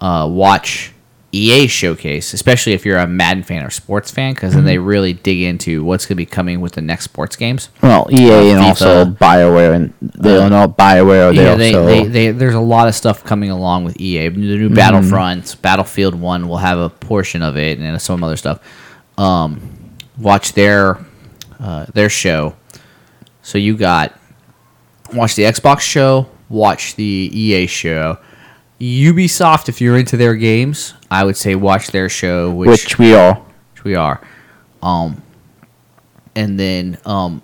[0.00, 0.92] Uh, watch
[1.32, 5.12] EA Showcase, especially if you're a Madden fan or sports fan, because then they really
[5.12, 7.68] dig into what's going to be coming with the next sports games.
[7.82, 11.34] well, EA uh, and also Bioware, and they Uh, don't know Bioware.
[11.34, 14.28] They yeah, also they, they, they, there's a lot of stuff coming along with EA.
[14.28, 18.60] The new Battlefront, Battlefield One will have a portion of it, and some other stuff.
[19.18, 19.60] Um,
[20.16, 20.98] watch their
[21.60, 22.54] uh, their show.
[23.48, 24.12] So you got
[25.14, 28.18] watch the Xbox show, watch the EA show.
[28.78, 33.14] Ubisoft, if you're into their games, I would say watch their show, which, which we
[33.14, 33.36] are.
[33.72, 34.20] which we are.
[34.82, 35.22] Um,
[36.36, 37.40] and then um,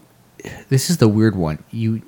[0.68, 1.64] this is the weird one.
[1.70, 2.02] You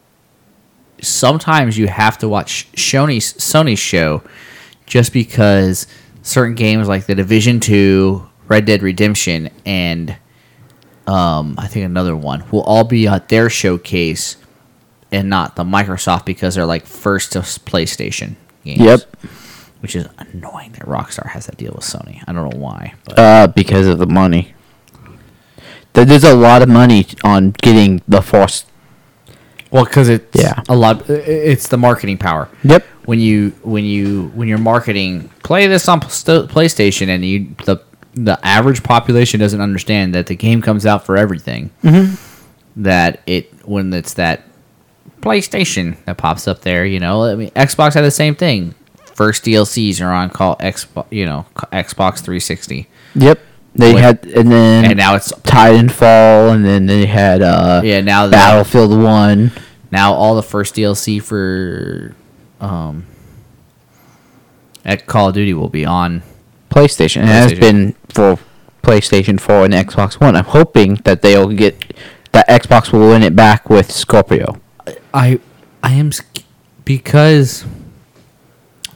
[1.01, 4.23] sometimes you have to watch Sony's Sony's show
[4.85, 5.87] just because
[6.21, 10.19] certain games like the Division Two, Red Dead Redemption, and
[11.07, 14.37] um, I think another one will all be at their showcase
[15.13, 18.81] and not the Microsoft because they're like first to PlayStation games.
[18.81, 19.01] Yep.
[19.81, 22.23] Which is annoying that Rockstar has that deal with Sony.
[22.27, 22.95] I don't know why.
[23.05, 24.55] But Uh, because of the money.
[25.93, 28.65] There's a lot of money on getting the Force.
[29.71, 30.61] well, because it's Yeah.
[30.69, 31.09] a lot.
[31.09, 32.49] It's the marketing power.
[32.65, 32.85] Yep.
[33.07, 37.77] when you when you when you're marketing play this on PlayStation and you the
[38.17, 41.71] the average population doesn't understand that the game comes out for everything.
[42.77, 44.43] That it when it's that
[45.21, 47.25] PlayStation that pops up there, you know.
[47.25, 48.75] I mean, Xbox had the same thing.
[49.15, 53.39] First DLCs are on call Xbox, you know, Xbox 360, Yep.
[53.75, 58.01] They What- had, and then and now it's Titanfall, and then they had uh, yeah
[58.01, 59.53] now Battlefield One.
[59.91, 62.15] now all the first DLC for
[62.61, 63.05] um
[64.85, 66.23] at Call of Duty will be on
[66.77, 67.23] PlayStation.
[67.23, 67.61] It has PlayStation.
[67.61, 68.39] been for
[68.83, 70.37] PlayStation 4 and Xbox One.
[70.37, 71.95] I'm hoping that they'll get
[72.33, 74.61] that Xbox will win it back with Scorpio.
[75.15, 75.41] I
[75.83, 76.11] I am
[76.85, 77.65] because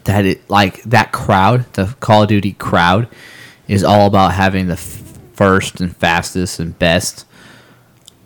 [0.04, 3.08] that it like that crowd, the Call of Duty crowd,
[3.66, 7.24] is all about having the f- first and fastest and best.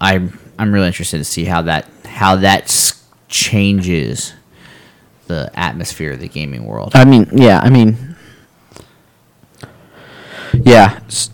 [0.01, 2.95] I'm I'm really interested to see how that how that
[3.29, 4.35] changes
[5.29, 6.93] the atmosphere of the gaming world.
[6.95, 8.13] I mean, yeah, I mean,
[10.62, 11.01] yeah.
[11.07, 11.31] s-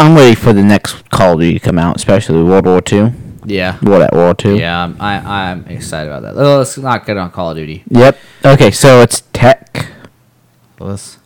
[0.00, 3.12] I'm ready for the next Call of Duty to come out, especially World War Two.
[3.44, 4.56] yeah, World at War Two.
[4.56, 6.36] yeah, I'm, I I'm excited about that.
[6.40, 7.82] Let's not get on Call of Duty.
[7.90, 8.18] Yep.
[8.44, 9.88] Okay, so it's tech.
[10.78, 11.18] Let's.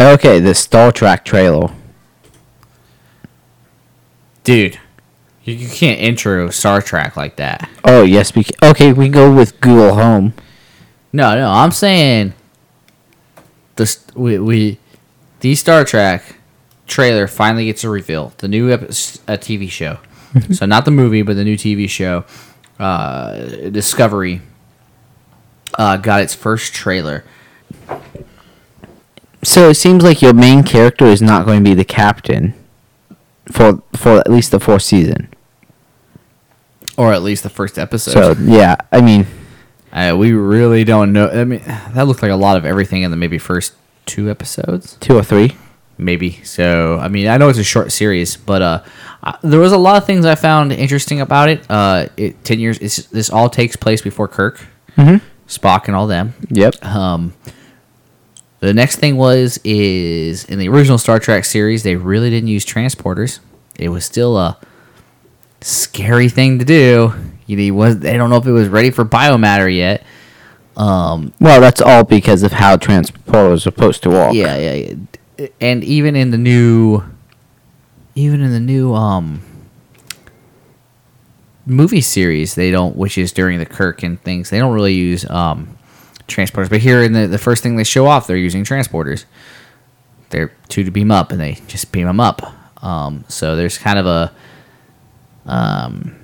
[0.00, 1.70] Okay, the Star Trek trailer.
[4.44, 4.78] Dude,
[5.42, 7.68] you, you can't intro Star Trek like that.
[7.84, 8.44] Oh yes, we.
[8.44, 10.34] ca- Okay, we go with Google Home.
[11.12, 12.34] No, no, I'm saying
[13.76, 14.78] this we we
[15.40, 16.36] the Star Trek
[16.86, 18.32] trailer finally gets a reveal.
[18.38, 19.98] The new epi- a TV show,
[20.52, 22.24] so not the movie, but the new TV show,
[22.78, 23.36] uh,
[23.70, 24.42] Discovery,
[25.78, 27.24] uh, got its first trailer.
[29.42, 32.54] So it seems like your main character is not going to be the captain
[33.50, 35.28] for for at least the fourth season.
[36.96, 38.12] Or at least the first episode.
[38.12, 39.26] So yeah, I mean,
[39.92, 41.28] Uh, we really don't know.
[41.28, 41.62] I mean,
[41.94, 43.74] that looked like a lot of everything in the maybe first
[44.06, 44.96] two episodes.
[45.00, 45.56] two or three.
[45.98, 46.40] maybe.
[46.44, 48.82] So I mean, I know it's a short series, but uh,
[49.22, 51.62] uh, there was a lot of things I found interesting about it.
[51.70, 52.78] Uh, it ten years.
[52.78, 54.60] This all takes place before Kirk,
[54.96, 55.20] Mhm.
[55.48, 56.34] Spock, and all them.
[56.50, 56.84] Yep.
[56.84, 57.32] Um,
[58.64, 62.64] the next thing was is in the original Star Trek series, they really didn't use
[62.64, 63.40] transporters.
[63.78, 64.58] It was still a
[65.60, 67.12] scary thing to do.
[67.46, 70.04] You know, he was they don't know if it was ready for biomatter yet.
[70.76, 74.34] Um, Well, that's all because of how transporter is supposed to walk.
[74.34, 74.94] yeah, yeah,
[75.38, 75.46] yeah.
[75.60, 77.02] And even in the new,
[78.14, 79.40] even in the new um
[81.66, 85.28] movie series, they don't, which is during the Kirk and things, they don't really use
[85.30, 85.76] um
[86.28, 86.70] transporters.
[86.70, 89.24] But here in the the first thing they show off, they're using transporters.
[90.30, 92.42] They're two to beam up, and they just beam them up.
[92.82, 94.32] Um, so there's kind of a
[95.46, 96.16] um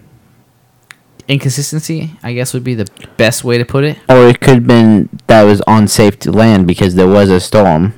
[1.29, 3.99] inconsistency, I guess, would be the best way to put it.
[4.09, 7.95] Or it could have been that was unsafe to land because there was a storm.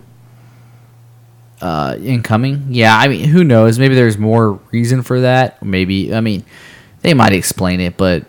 [1.61, 2.67] uh, incoming.
[2.71, 3.79] Yeah, I mean, who knows?
[3.79, 5.63] Maybe there's more reason for that.
[5.63, 6.45] Maybe I mean,
[7.03, 8.25] they might explain it, but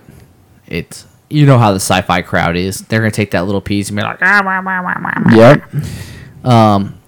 [0.67, 2.81] it's you know how the sci-fi crowd is.
[2.81, 5.35] They're gonna take that little piece and be like, ah, wah, wah, wah, wah, wah."
[5.35, 6.45] Yep.
[6.45, 6.99] um,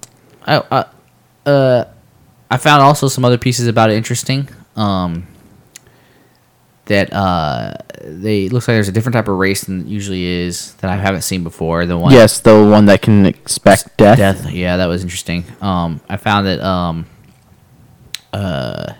[0.45, 1.85] I, I, uh,
[2.49, 4.49] I found also some other pieces about it interesting.
[4.75, 5.27] Um,
[6.85, 10.73] that uh, they looks like there's a different type of race than it usually is
[10.75, 11.85] that I haven't seen before.
[11.85, 14.17] The one Yes, the one that can expect death.
[14.17, 14.51] Death.
[14.51, 15.45] Yeah, that was interesting.
[15.61, 17.07] Um, I found that um,
[18.33, 18.93] uh,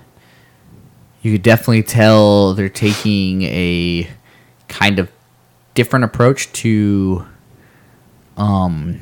[1.21, 4.09] you could definitely tell they're taking a
[4.67, 5.11] kind of
[5.75, 7.25] different approach to
[8.37, 8.99] um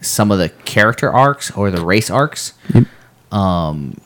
[0.00, 2.54] some of the character arcs or the race arcs.
[3.30, 4.00] Um,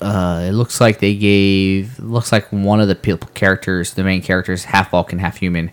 [0.00, 4.20] uh, it looks like they gave looks like one of the people characters, the main
[4.20, 5.70] characters, half Vulcan, half human,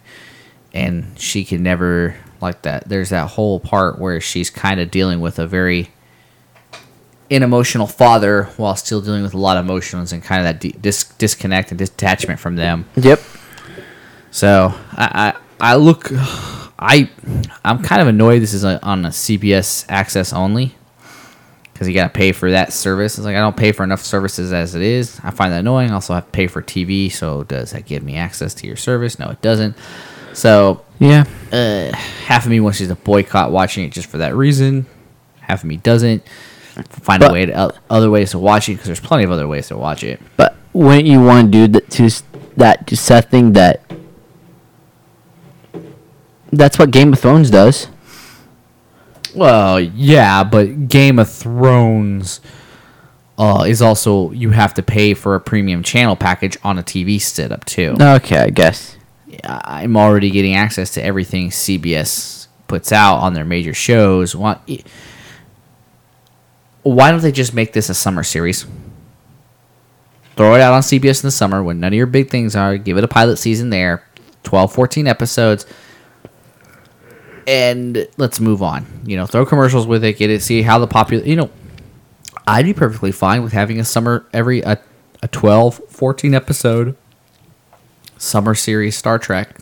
[0.73, 2.88] and she can never like that.
[2.88, 5.89] There's that whole part where she's kind of dealing with a very
[7.31, 10.79] unemotional father while still dealing with a lot of emotions and kind of that di-
[10.79, 12.85] dis- disconnect and detachment from them.
[12.95, 13.21] Yep.
[14.31, 17.09] So I, I, I look, I,
[17.65, 18.41] I'm kind of annoyed.
[18.41, 20.75] This is a, on a CBS Access only
[21.73, 23.17] because you got to pay for that service.
[23.17, 25.19] It's like I don't pay for enough services as it is.
[25.23, 25.91] I find that annoying.
[25.91, 27.11] Also, I have to pay for TV.
[27.11, 29.17] So does that give me access to your service?
[29.17, 29.75] No, it doesn't.
[30.33, 31.25] So Yeah.
[31.51, 34.85] uh, half of me wants you to boycott watching it just for that reason.
[35.41, 36.23] Half of me doesn't.
[36.89, 39.47] Find a way to o- other ways to watch it because there's plenty of other
[39.47, 40.21] ways to watch it.
[40.37, 42.09] But wouldn't you want to do that to
[42.57, 43.81] that to that?
[46.51, 47.88] That's what Game of Thrones does.
[49.35, 52.41] Well, yeah, but Game of Thrones
[53.38, 57.21] uh, is also you have to pay for a premium channel package on a TV
[57.21, 57.95] setup too.
[57.99, 58.97] Okay, I guess.
[59.43, 64.35] I'm already getting access to everything CBS puts out on their major shows.
[64.35, 64.59] Why,
[66.83, 68.65] why don't they just make this a summer series?
[70.35, 72.77] Throw it out on CBS in the summer when none of your big things are.
[72.77, 74.03] Give it a pilot season there,
[74.43, 75.65] 12, 14 episodes.
[77.49, 78.85] And let's move on.
[79.05, 81.25] You know, throw commercials with it, get it, see how the popular.
[81.25, 81.49] You know,
[82.47, 84.79] I'd be perfectly fine with having a summer every a,
[85.23, 86.95] a 12, 14 episode
[88.17, 89.57] summer series Star Trek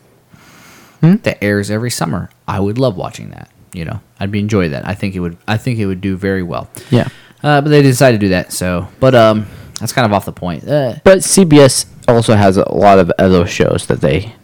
[1.02, 2.30] that airs every summer.
[2.48, 3.50] I would love watching that.
[3.72, 4.86] You know, I'd be enjoy that.
[4.86, 5.38] I think it would.
[5.48, 6.70] I think it would do very well.
[6.90, 7.08] Yeah.
[7.44, 8.52] Uh, but they decided to do that.
[8.52, 9.46] So, but um,
[9.80, 10.68] that's kind of off the point.
[10.68, 14.36] Uh, But CBS also has a lot of other shows that they.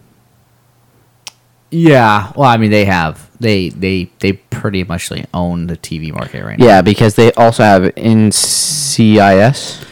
[1.73, 2.31] Yeah.
[2.35, 6.57] Well, I mean, they have they they they pretty much own the TV market right
[6.59, 6.65] now.
[6.65, 9.83] Yeah, because they also have NCIS.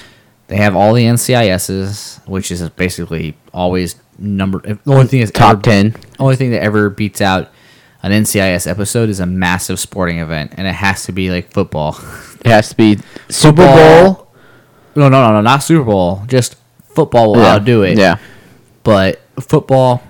[0.47, 4.59] They have all the NCISs, which is basically always number.
[4.59, 5.95] The only thing is Top ever- 10.
[6.19, 7.49] Only thing that ever beats out
[8.03, 11.97] an NCIS episode is a massive sporting event, and it has to be like football.
[12.43, 12.97] It has to be
[13.29, 13.65] Super.
[13.65, 14.27] Bowl.
[14.95, 16.23] No, no, no, no, not Super Bowl.
[16.27, 16.55] Just
[16.95, 17.53] football will Yeah.
[17.55, 17.97] outdo it.
[17.97, 18.17] Yeah.
[18.83, 20.01] but football,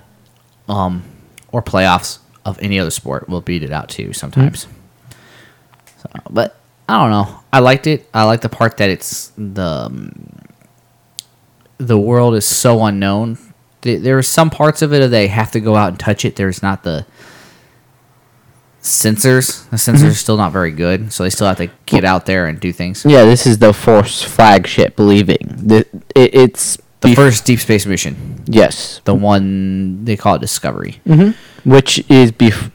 [0.70, 1.04] um,
[1.52, 4.68] or playoffs of any other sport will beat it out too sometimes.
[5.98, 6.58] So, but
[6.90, 7.40] I don't know.
[7.54, 8.10] I liked it.
[8.14, 10.40] I like the part that it's the um,
[11.78, 13.38] the world is so unknown.
[13.82, 16.36] There are some parts of it that they have to go out and touch it.
[16.36, 17.06] There's not the
[18.82, 19.68] sensors.
[19.70, 22.48] The sensors are still not very good, so they still have to get out there
[22.48, 23.06] and do things.
[23.06, 25.88] Yeah, this is the Force flagship leaving.
[26.16, 29.02] It's The bef- first deep space mission, Yes.
[29.06, 31.02] the one they call it Discovery.
[31.64, 32.72] Which is bef-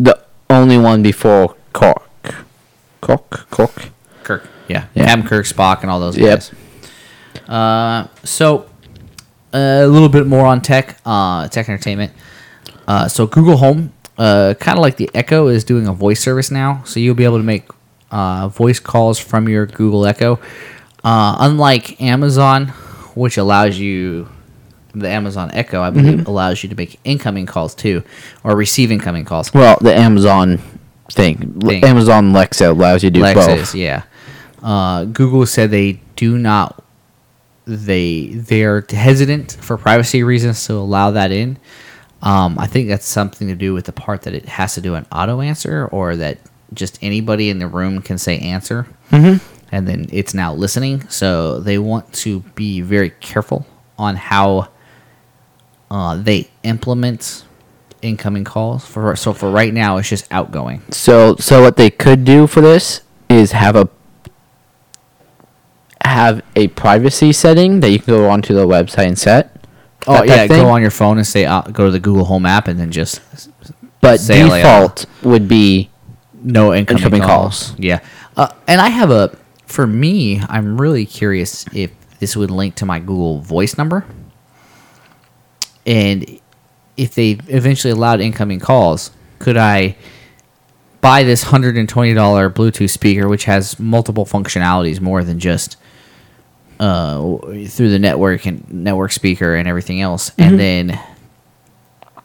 [0.00, 2.02] the only one before Cork.
[3.00, 3.46] Cork?
[3.50, 3.90] Cork?
[4.22, 4.48] Kirk.
[4.68, 4.84] Yeah.
[4.94, 5.20] Yeah.
[5.22, 6.38] Kirk, Spock, and all those Yep.
[6.38, 6.50] guys.
[7.48, 8.66] Uh, so
[9.52, 12.12] a little bit more on tech, uh, tech entertainment.
[12.88, 16.50] Uh, so Google Home, uh, kind of like the Echo, is doing a voice service
[16.50, 16.80] now.
[16.84, 17.64] So you'll be able to make
[18.10, 20.38] uh, voice calls from your Google Echo.
[21.02, 22.72] Uh, unlike Amazon,
[23.14, 24.28] which allows you,
[24.94, 28.02] the Amazon Echo, I believe, allows you to make incoming calls too,
[28.42, 29.52] or receive incoming calls.
[29.52, 30.60] Well, the Amazon
[31.10, 31.60] thing.
[31.60, 31.84] Thing.
[31.84, 33.74] Amazon Alexa allows you to do Lexus, both.
[33.74, 34.02] yeah.
[34.62, 36.82] Uh, Google said they do not.
[37.66, 41.58] They they are hesitant for privacy reasons to allow that in.
[42.22, 44.94] Um, I think that's something to do with the part that it has to do
[44.94, 46.38] an auto answer, or that
[46.72, 49.44] just anybody in the room can say answer, mm-hmm.
[49.72, 51.08] And then it's now listening.
[51.08, 53.66] So they want to be very careful
[53.98, 54.68] on how
[55.90, 57.44] uh, they implement
[58.02, 58.84] incoming calls.
[58.86, 60.82] For so for right now, it's just outgoing.
[60.90, 63.88] So, so what they could do for this is have a
[66.04, 69.50] have a privacy setting that you can go onto the website and set.
[70.06, 72.68] Oh yeah, go on your phone and say uh, go to the Google Home app
[72.68, 73.20] and then just
[74.02, 75.90] But default would be
[76.42, 77.68] no incoming, Incoming calls.
[77.68, 77.78] calls.
[77.78, 78.00] Yeah,
[78.36, 79.34] uh, and I have a
[79.66, 80.40] for me.
[80.48, 84.04] I'm really curious if this would link to my Google Voice number,
[85.86, 86.40] and
[86.96, 89.96] if they eventually allowed incoming calls, could I
[91.00, 95.76] buy this hundred and twenty dollar Bluetooth speaker, which has multiple functionalities more than just
[96.80, 97.20] uh,
[97.66, 101.00] through the network and network speaker and everything else, and then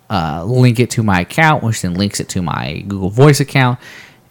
[0.10, 3.80] uh, link it to my account, which then links it to my Google Voice account,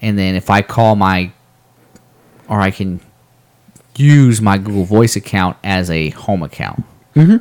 [0.01, 1.31] and then if I call my,
[2.49, 3.01] or I can
[3.97, 6.85] use my Google Voice account as a home account,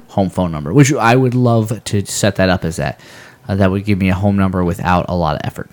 [0.10, 3.00] home phone number, which I would love to set that up as that.
[3.48, 5.70] Uh, that would give me a home number without a lot of effort.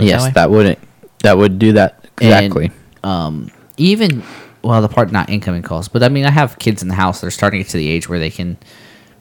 [0.00, 0.30] yes, way?
[0.30, 0.78] that wouldn't
[1.22, 2.70] that would do that exactly.
[3.02, 4.22] And, um, even
[4.62, 7.20] well, the part not incoming calls, but I mean, I have kids in the house.
[7.20, 8.56] They're starting to get to the age where they can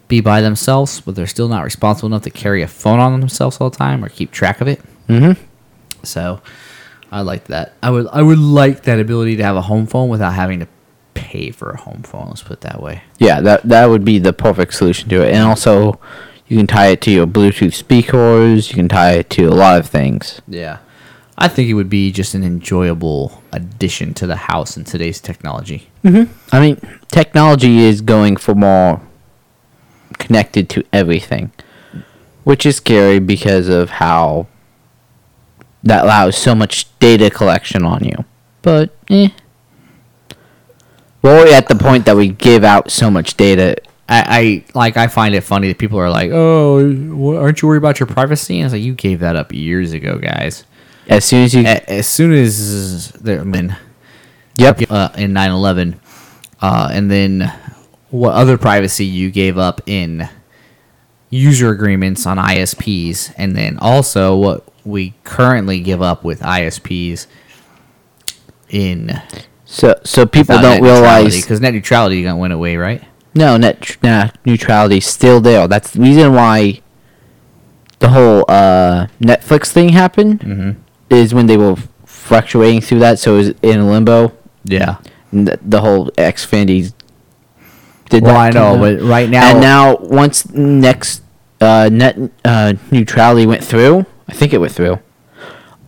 [0.07, 3.57] be by themselves, but they're still not responsible enough to carry a phone on themselves
[3.59, 4.81] all the time or keep track of it.
[5.07, 5.37] Mhm.
[6.03, 6.41] So,
[7.14, 7.74] I like that.
[7.84, 10.68] I would I would like that ability to have a home phone without having to
[11.14, 12.26] pay for a home phone.
[12.30, 13.03] Let's put it that way.
[13.20, 15.34] Yeah, that that would be the perfect solution to it.
[15.34, 15.99] And also,
[16.47, 18.70] You can tie it to your Bluetooth speakers.
[18.70, 20.41] You can tie it to a lot of things.
[20.47, 20.80] Yeah.
[21.38, 25.89] I think it would be just an enjoyable addition to the house in today's technology.
[26.03, 26.32] Mm-hmm.
[26.51, 26.80] I mean,
[27.11, 29.01] technology is going for more
[30.20, 31.51] connected to everything,
[32.43, 34.45] which is scary because of how
[35.84, 38.25] that allows so much data collection on you.
[38.61, 39.29] But, eh.
[41.21, 43.77] We're at the point that we give out so much data.
[44.09, 46.79] I, I like I find it funny that people are like, "Oh,
[47.38, 50.17] aren't you worried about your privacy?" And it's like you gave that up years ago,
[50.17, 50.65] guys.
[51.07, 51.61] As soon as you.
[51.61, 53.75] A- As soon as there, I mean,
[54.55, 54.81] yep.
[54.89, 55.95] uh, in 9/11,
[56.61, 57.53] uh, and then
[58.09, 60.27] what other privacy you gave up in
[61.29, 67.27] user agreements on ISPs, and then also what we currently give up with ISPs
[68.69, 69.21] in
[69.65, 71.41] So, so people don't realize.
[71.41, 73.03] because net neutrality gonna went away, right?
[73.36, 75.67] No, net nah, neutrality is still there.
[75.67, 76.81] That's the reason why
[77.99, 80.39] the whole uh, Netflix thing happened.
[80.41, 80.79] Mm-hmm.
[81.09, 81.75] Is when they were
[82.05, 84.36] fluctuating through that, so it was in limbo.
[84.63, 84.97] Yeah.
[85.31, 86.93] The, the whole Xfinity
[88.09, 88.36] did Well.
[88.36, 91.21] I know, but right now, and now once next
[91.61, 94.97] uh, net uh, neutrality went through, I think it went through.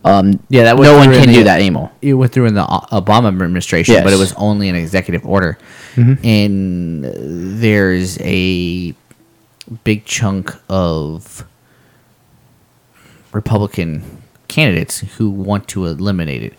[0.04, 1.90] Um, yeah, that no one can the- do that anymore.
[2.00, 5.58] it went through in the Obama administration, but it was only an executive order.
[5.96, 8.94] And uh, there's a
[9.82, 11.44] big chunk of
[13.32, 16.54] Republican candidates who want to eliminate it.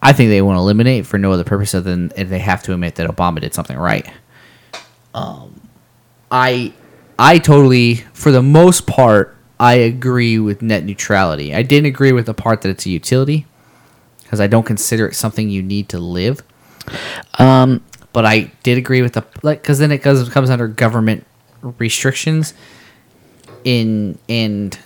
[0.00, 2.62] I think they want to eliminate it for no other purpose other than they have
[2.64, 4.06] to admit that Obama did something right.
[5.14, 5.60] Um,
[6.30, 6.72] I,
[7.18, 11.54] I totally, for the most part, I agree with net neutrality.
[11.54, 13.46] I didn't agree with the part that it's a utility
[14.22, 16.42] because I don't consider it something you need to live.
[17.38, 17.80] Um,
[18.12, 21.26] But I did agree with the like because then it goes comes under government
[21.78, 22.54] restrictions.
[23.64, 24.78] In and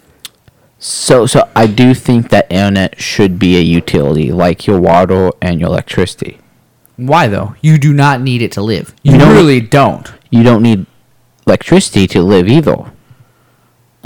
[0.78, 5.58] so, so I do think that internet should be a utility, like your water and
[5.60, 6.38] your electricity.
[6.96, 7.54] why though?
[7.60, 8.94] You do not need it to live.
[9.02, 10.06] You, You don't- really don't.
[10.30, 10.86] you don't need
[11.46, 12.92] electricity to live either.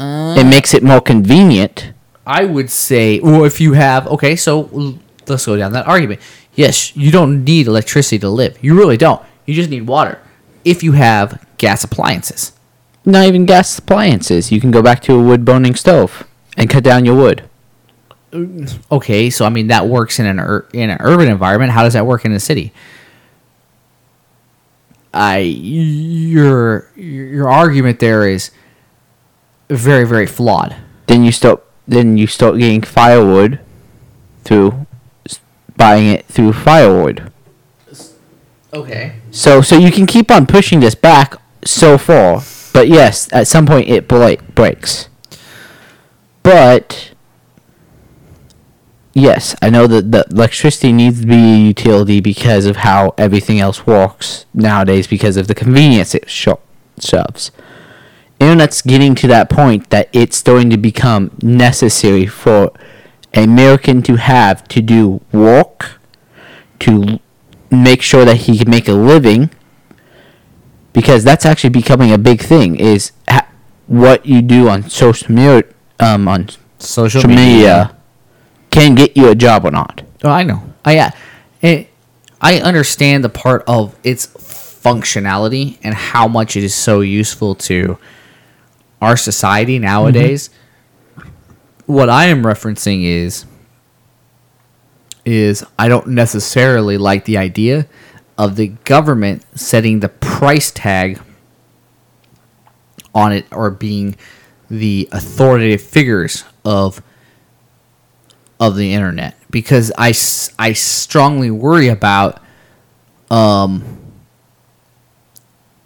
[0.02, 1.92] Uh, it makes it more convenient.
[2.26, 6.20] I would say, well, if you have okay, so let's go down that argument.
[6.54, 8.62] Yes, you don't need electricity to live.
[8.62, 9.22] You really don't.
[9.46, 10.20] You just need water.
[10.64, 12.52] If you have gas appliances.
[13.04, 14.52] Not even gas appliances.
[14.52, 16.26] You can go back to a wood burning stove
[16.56, 17.48] and cut down your wood.
[18.90, 21.72] Okay, so I mean that works in an ur- in an urban environment.
[21.72, 22.72] How does that work in a city?
[25.12, 28.50] I your your argument there is
[29.76, 30.76] very very flawed.
[31.06, 31.64] Then you start.
[31.86, 33.58] Then you start getting firewood
[34.44, 34.86] through
[35.76, 37.30] buying it through firewood.
[38.72, 39.16] Okay.
[39.30, 42.42] So so you can keep on pushing this back so far,
[42.72, 45.08] but yes, at some point it break, breaks.
[46.42, 47.12] But
[49.12, 53.60] yes, I know that the electricity needs to be a utility because of how everything
[53.60, 56.60] else works nowadays because of the convenience it sho-
[56.98, 57.50] shoves.
[58.42, 62.72] Internet's getting to that point that it's starting to become necessary for
[63.32, 66.00] an American to have to do work,
[66.80, 67.20] to
[67.70, 69.50] make sure that he can make a living,
[70.92, 72.76] because that's actually becoming a big thing.
[72.76, 73.48] Is ha-
[73.86, 75.62] what you do on social media,
[76.00, 77.96] um, on Social, social media,
[78.70, 80.02] can get you a job or not.
[80.24, 80.62] Oh, I know.
[80.84, 81.10] I uh,
[81.60, 81.88] it,
[82.40, 87.98] I understand the part of its functionality and how much it is so useful to
[89.02, 90.48] our society nowadays.
[91.86, 93.44] What I am referencing is
[95.24, 97.86] is I don't necessarily like the idea
[98.38, 101.20] of the government setting the price tag
[103.14, 104.16] on it or being
[104.70, 107.02] the authoritative figures of
[108.58, 110.14] of the internet because I,
[110.58, 112.40] I strongly worry about
[113.30, 113.84] um,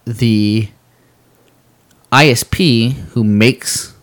[0.04, 0.68] the
[2.12, 3.94] ISP who makes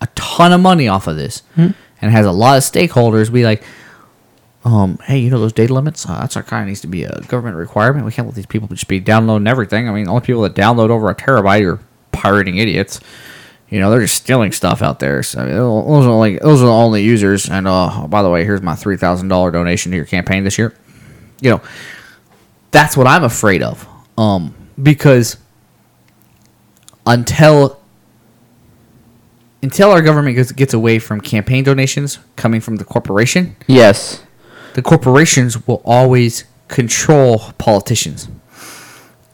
[0.00, 3.62] a ton of money off of this and has a lot of stakeholders be like,
[4.64, 6.06] um, hey, you know those data limits?
[6.08, 8.04] Uh, that's our kind of needs to be a government requirement.
[8.04, 9.88] We can't let these people just be downloading everything.
[9.88, 11.80] I mean, the only people that download over a terabyte are
[12.12, 13.00] pirating idiots.
[13.70, 15.22] You know, they're just stealing stuff out there.
[15.22, 17.48] So I mean, those are only those are the only users.
[17.48, 20.58] And uh, by the way, here's my three thousand dollar donation to your campaign this
[20.58, 20.74] year.
[21.40, 21.62] You know,
[22.70, 23.88] that's what I'm afraid of.
[24.18, 25.38] Um, because
[27.06, 27.78] until
[29.62, 34.22] until our government gets, gets away from campaign donations coming from the corporation, Yes.
[34.74, 38.28] the corporations will always control politicians.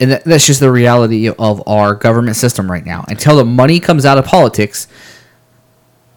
[0.01, 3.05] and that, that's just the reality of our government system right now.
[3.09, 4.89] Until the money comes out of politics,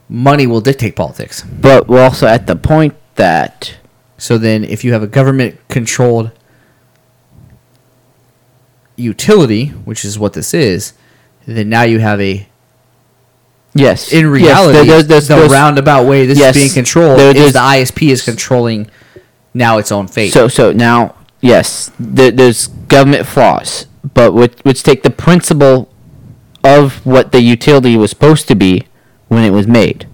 [0.10, 1.43] money will dictate politics.
[1.43, 3.76] But we're also at the point that
[4.18, 6.32] So then, if you have a government controlled
[8.95, 10.93] utility, which is what this is,
[11.58, 12.47] then now you have a
[13.74, 17.20] yes, in yes, reality there- there's- the there's- roundabout way this Yes, is being controlled
[17.20, 18.88] there- is the ISP is controlling
[19.54, 20.32] now its own fate.
[20.34, 25.89] So so now yes, there, there's government flaws, but which take the principle
[26.64, 28.84] of what the utility was supposed to be
[29.30, 30.06] when it was made,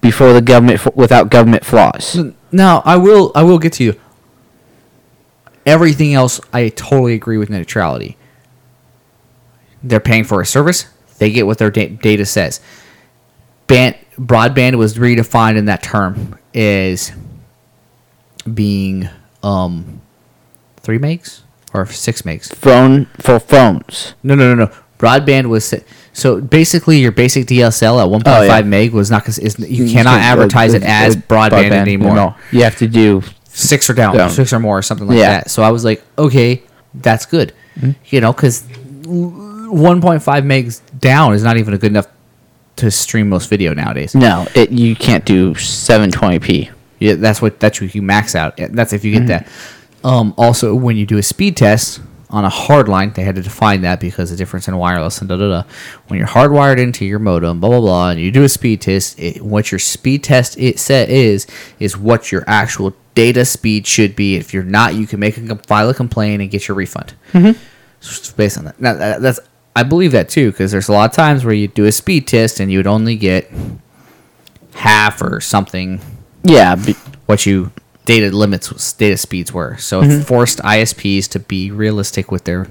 [0.00, 2.18] before the government without government flaws.
[2.50, 3.94] Now, I will I will get to you.
[5.66, 8.16] Everything else, I totally agree with neutrality.
[9.82, 10.86] They're paying for a service;
[11.18, 12.60] they get what their da- data says.
[13.66, 17.12] Band, broadband was redefined in that term as
[18.52, 19.08] being
[19.42, 20.00] um,
[20.78, 21.40] three megs
[21.74, 22.54] or six megs.
[22.54, 24.14] Phone for phones.
[24.22, 24.74] No, no, no, no.
[24.98, 25.72] Broadband was
[26.12, 28.62] so basically your basic DSL at 1.5 Oh, yeah.
[28.62, 29.28] meg was not.
[29.28, 32.14] Is, you cannot advertise it as broadband, anymore.
[32.16, 34.30] No, you have to do six or down, Down.
[34.30, 35.28] six or more, or something like Yeah.
[35.40, 35.50] that.
[35.50, 36.62] So I was like, okay,
[36.94, 37.52] that's good.
[38.06, 38.64] You know, because
[39.68, 42.06] 1.5 megs down is not even a good enough
[42.76, 44.14] to stream most video nowadays.
[44.14, 44.46] no.
[44.54, 46.70] It you can't do 720p.
[47.00, 48.56] Yeah, that's what that's what you max out.
[48.56, 49.48] That's if you get that.
[50.04, 52.00] Um, also, when you do a speed test
[52.30, 55.28] on a hard line, they had to define that because the difference in wireless and
[55.28, 55.62] da da da.
[56.08, 59.18] When you're hardwired into your modem, blah blah blah, and you do a speed test,
[59.18, 61.46] it, what your speed test it set is
[61.78, 64.36] is what your actual data speed should be.
[64.36, 67.14] If you're not, you can make a file a complaint and get your refund.
[67.32, 67.60] Mm-hmm.
[68.00, 68.80] So based on that.
[68.80, 69.40] Now, that's
[69.78, 72.26] I believe that too because there's a lot of times where you do a speed
[72.26, 73.50] test and you would only get
[74.74, 76.00] half or something
[76.44, 76.92] Yeah, be,
[77.26, 77.70] what you
[78.04, 79.76] data limits data speeds were.
[79.78, 80.20] So Mm-hmm.
[80.20, 82.66] it forced ISPs to be realistic with their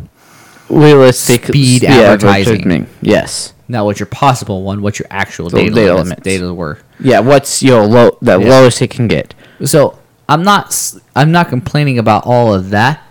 [0.69, 2.87] realistic Speed yeah, advertising.
[3.01, 3.53] Yes.
[3.69, 6.23] not what your possible one, what your actual So data, data limits, limits.
[6.23, 6.79] data were.
[6.99, 7.19] Yeah.
[7.21, 8.17] What's your low?
[8.21, 8.49] The Yeah.
[8.49, 9.33] lowest it can get.
[9.63, 9.97] So
[10.27, 10.75] I'm not
[11.15, 13.01] I'm not complaining about all of that.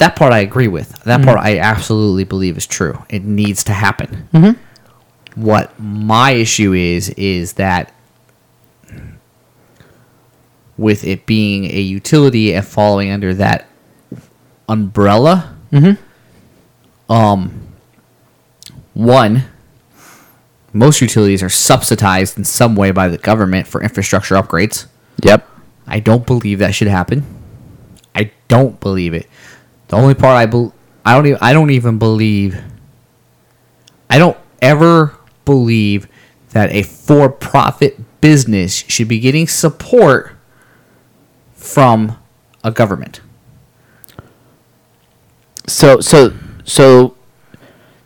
[0.00, 0.92] That part I agree with.
[0.92, 1.08] Mm-hmm.
[1.10, 2.98] That part I absolutely believe is true.
[3.08, 4.28] It needs to happen.
[4.34, 4.56] Mhm.
[5.36, 7.92] What my issue is is that
[10.76, 13.66] with it being a utility and falling under that
[14.68, 15.98] umbrella, Mhm.
[17.10, 17.52] um,
[18.94, 19.44] one,
[20.72, 24.86] most utilities are subsidized in some way by the government for infrastructure upgrades.
[25.22, 25.46] Yep.
[25.86, 27.24] I don't believe that should happen.
[28.14, 29.26] I don't believe it.
[29.90, 30.72] The only part I bel
[31.04, 32.62] I don't even I don't even believe
[34.08, 36.06] I don't ever believe
[36.50, 40.36] that a for-profit business should be getting support
[41.54, 42.16] from
[42.62, 43.20] a government.
[45.66, 46.34] So so
[46.64, 47.16] so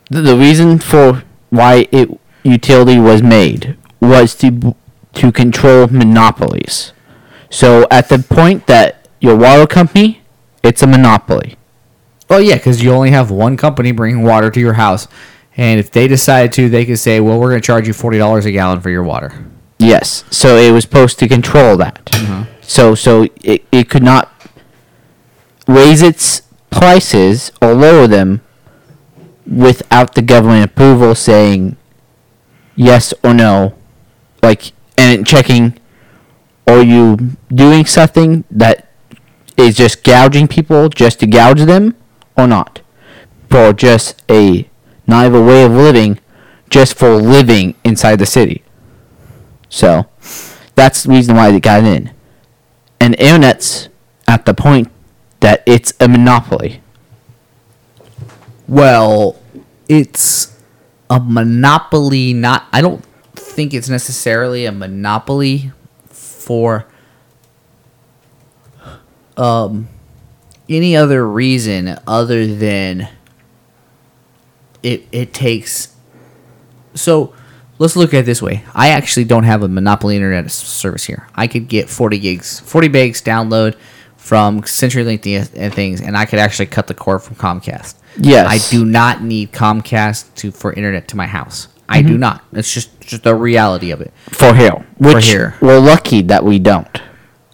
[0.08, 2.08] the, the reason for why it
[2.44, 4.74] utility was made was to
[5.16, 6.94] to control monopolies.
[7.50, 10.22] So at the point that your water company,
[10.62, 11.56] it's a monopoly.
[12.28, 15.06] Well, yeah, because you only have one company bringing water to your house,
[15.56, 18.18] and if they decide to, they could say, "Well, we're going to charge you forty
[18.18, 19.32] dollars a gallon for your water."
[19.78, 20.24] Yes.
[20.30, 22.04] So it was supposed to control that.
[22.06, 22.50] Mm-hmm.
[22.62, 24.32] So so it, it could not
[25.66, 28.40] raise its prices or lower them
[29.46, 31.76] without the government approval saying
[32.74, 33.74] yes or no.
[34.42, 35.78] Like and checking
[36.66, 38.88] are you doing something that
[39.56, 41.94] is just gouging people just to gouge them
[42.36, 42.80] or not?
[43.50, 44.68] For just a
[45.06, 46.18] not even way of living,
[46.70, 48.62] just for living inside the city.
[49.68, 50.06] So
[50.74, 52.12] that's the reason why they got in.
[53.00, 53.88] And internet's
[54.26, 54.90] at the point
[55.40, 56.80] that it's a monopoly.
[58.66, 59.36] Well,
[59.88, 60.56] it's
[61.10, 62.32] a monopoly.
[62.32, 63.04] Not, I don't
[63.34, 65.70] think it's necessarily a monopoly
[66.08, 66.86] for
[69.36, 69.88] um
[70.68, 73.08] any other reason other than
[74.82, 75.06] it.
[75.12, 75.94] It takes.
[76.94, 77.34] So,
[77.78, 78.64] let's look at it this way.
[78.74, 81.28] I actually don't have a monopoly internet service here.
[81.34, 83.76] I could get forty gigs, forty gigs download
[84.16, 87.96] from CenturyLink and things, and I could actually cut the cord from Comcast.
[88.16, 88.46] Yes.
[88.48, 91.68] I do not need Comcast to for internet to my house.
[91.88, 92.20] I do mm-hmm.
[92.20, 92.44] not.
[92.52, 94.12] It's just just the reality of it.
[94.30, 94.86] For here.
[94.98, 95.56] Which here.
[95.60, 96.88] we're lucky that we don't.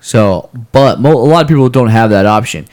[0.00, 2.66] So, but mo- a lot of people don't have that option.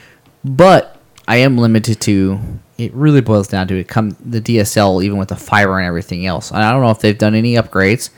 [0.47, 2.39] But I am limited to.
[2.77, 3.87] It really boils down to it.
[3.87, 6.51] Come the DSL, even with the fiber and everything else.
[6.51, 8.11] And I don't know if they've done any upgrades,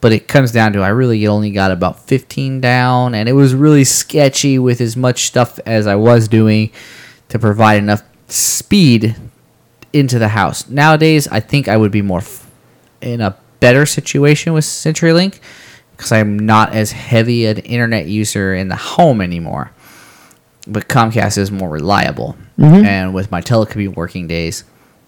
[0.00, 3.54] but it comes down to I really only got about 15 down, and it was
[3.54, 6.72] really sketchy with as much stuff as I was doing
[7.30, 9.16] to provide enough speed
[9.92, 10.68] into the house.
[10.68, 12.50] Nowadays, I think I would be more f-
[13.00, 15.40] in a better situation with CenturyLink
[15.96, 19.70] because I'm not as heavy an internet user in the home anymore.
[20.66, 24.64] But Comcast is more reliable, and with my telecommute working days,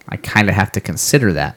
[0.08, 1.56] I kind of have to consider that.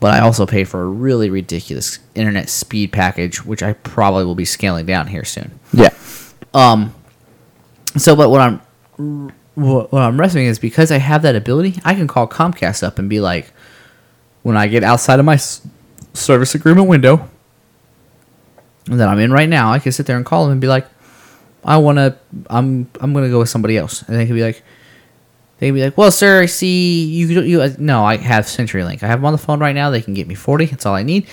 [0.00, 4.34] But I also pay for a really ridiculous internet speed package, which I probably will
[4.34, 5.58] be scaling down here soon.
[5.72, 5.90] Yeah.
[6.54, 6.94] Um.
[7.96, 11.94] So, but what I'm what, what I'm wrestling is because I have that ability, I
[11.94, 13.52] can call Comcast up and be like,
[14.42, 15.36] when I get outside of my
[16.14, 17.28] service agreement window
[18.86, 20.86] that I'm in right now, I can sit there and call them and be like,
[21.64, 22.16] I want to,
[22.48, 24.62] I'm I'm gonna go with somebody else, and they can be like.
[25.60, 27.26] They can be like, "Well, sir, I see you.
[27.40, 29.02] You uh, no, I have CenturyLink.
[29.02, 29.90] I have them on the phone right now.
[29.90, 30.66] They can get me forty.
[30.66, 31.26] That's all I need.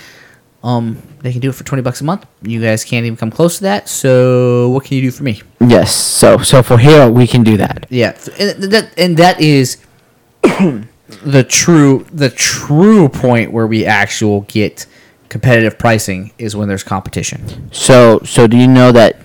[0.64, 2.26] Um, they can do it for twenty bucks a month.
[2.42, 3.88] You guys can't even come close to that.
[3.88, 5.42] So, what can you do for me?
[5.60, 5.94] Yes.
[5.94, 7.86] So so for here we can do that.
[7.88, 9.76] Yeah, and that and that is
[10.42, 14.86] the true the true point where we actual get
[15.28, 17.72] competitive pricing is when there's competition.
[17.72, 19.18] So so do you know that?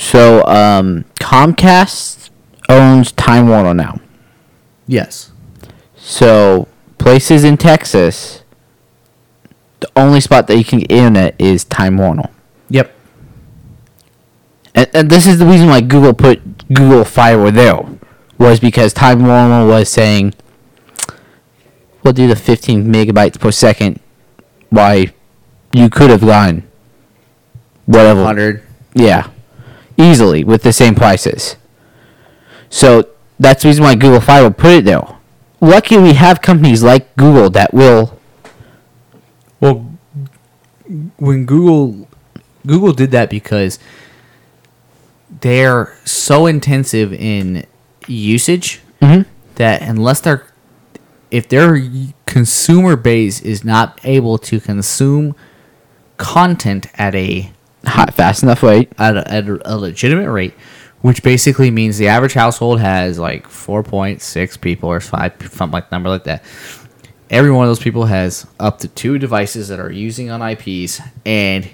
[0.00, 2.30] So um, Comcast
[2.70, 4.00] owns Time Warner now.
[4.86, 5.30] Yes.
[5.94, 8.42] So places in Texas,
[9.80, 12.30] the only spot that you can get internet is Time Warner.
[12.70, 12.92] Yep.
[14.74, 17.78] And, and this is the reason why Google put Google Fiber there,
[18.38, 20.32] was because Time Warner was saying,
[22.02, 24.00] we'll do the 15 megabytes per second,
[24.70, 25.12] why
[25.74, 26.62] you could have gone
[27.84, 28.24] whatever.
[28.24, 28.62] Hundred.
[28.94, 29.28] Yeah,
[30.00, 31.56] easily with the same prices.
[32.68, 35.02] So that's the reason why Google Fiber put it there.
[35.60, 38.18] Lucky we have companies like Google that will.
[39.60, 39.86] Well,
[41.18, 42.08] when Google
[42.66, 43.78] Google did that because
[45.40, 47.64] they're so intensive in
[48.06, 49.26] usage Mhm.
[49.56, 50.44] that unless they're
[51.30, 51.80] if their
[52.26, 55.34] consumer base is not able to consume
[56.16, 57.50] content at a
[57.84, 58.92] Hot, fast enough rate.
[58.98, 60.54] at a, at a legitimate rate,
[61.00, 66.08] which basically means the average household has like 4.6 people or five something like number
[66.08, 66.44] like that.
[67.30, 71.00] Every one of those people has up to two devices that are using on IPs,
[71.24, 71.70] and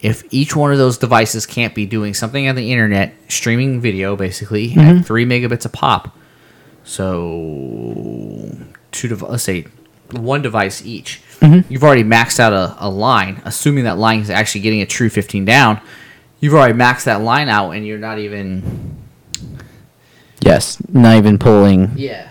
[0.00, 4.14] if each one of those devices can't be doing something on the internet, streaming video
[4.14, 5.02] basically at mm-hmm.
[5.02, 6.16] three megabits a pop,
[6.84, 8.56] so
[8.92, 9.66] two dev- let's say
[10.12, 11.20] one device each.
[11.40, 11.72] Mm-hmm.
[11.72, 15.08] You've already maxed out a, a line, assuming that line is actually getting a true
[15.10, 15.80] 15 down.
[16.40, 18.96] You've already maxed that line out, and you're not even
[20.40, 21.92] Yes, not even pulling.
[21.96, 22.28] yeah,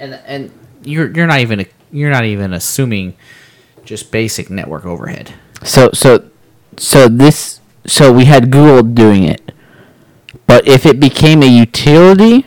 [0.00, 0.50] and and
[0.82, 3.14] you're you're not even you're not even assuming
[3.84, 5.34] just basic network overhead.
[5.62, 6.28] So so
[6.76, 9.52] so this so we had Google doing it.
[10.46, 12.46] But if it became a utility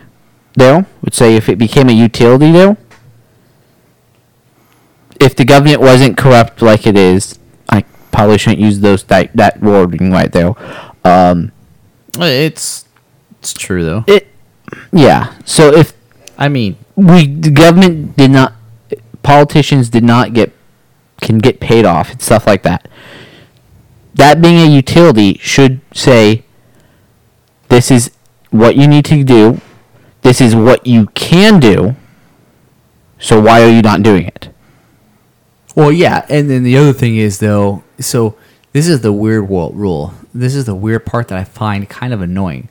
[0.55, 2.75] though, would say if it became a utility though,
[5.19, 7.39] if the government wasn't corrupt like it is,
[7.69, 10.53] I probably shouldn't use those that, that wording right there.
[11.03, 11.51] Um,
[12.19, 12.85] It's
[13.39, 14.03] it's true though.
[14.07, 14.27] it
[14.91, 15.33] yeah.
[15.45, 15.93] So if
[16.37, 18.53] I mean, we the government did not
[19.23, 20.51] politicians did not get
[21.21, 22.87] can get paid off and stuff like that
[24.13, 26.43] that being a utility should say
[27.69, 28.11] this is
[28.51, 29.59] what you need to do
[30.21, 31.95] this is what you can do
[33.19, 34.49] so why are you not doing it
[35.77, 38.35] Well, yeah, and then the other thing is though, so
[38.73, 40.11] this is the weird world rule.
[40.33, 42.67] This is the weird part that I find kind of annoying.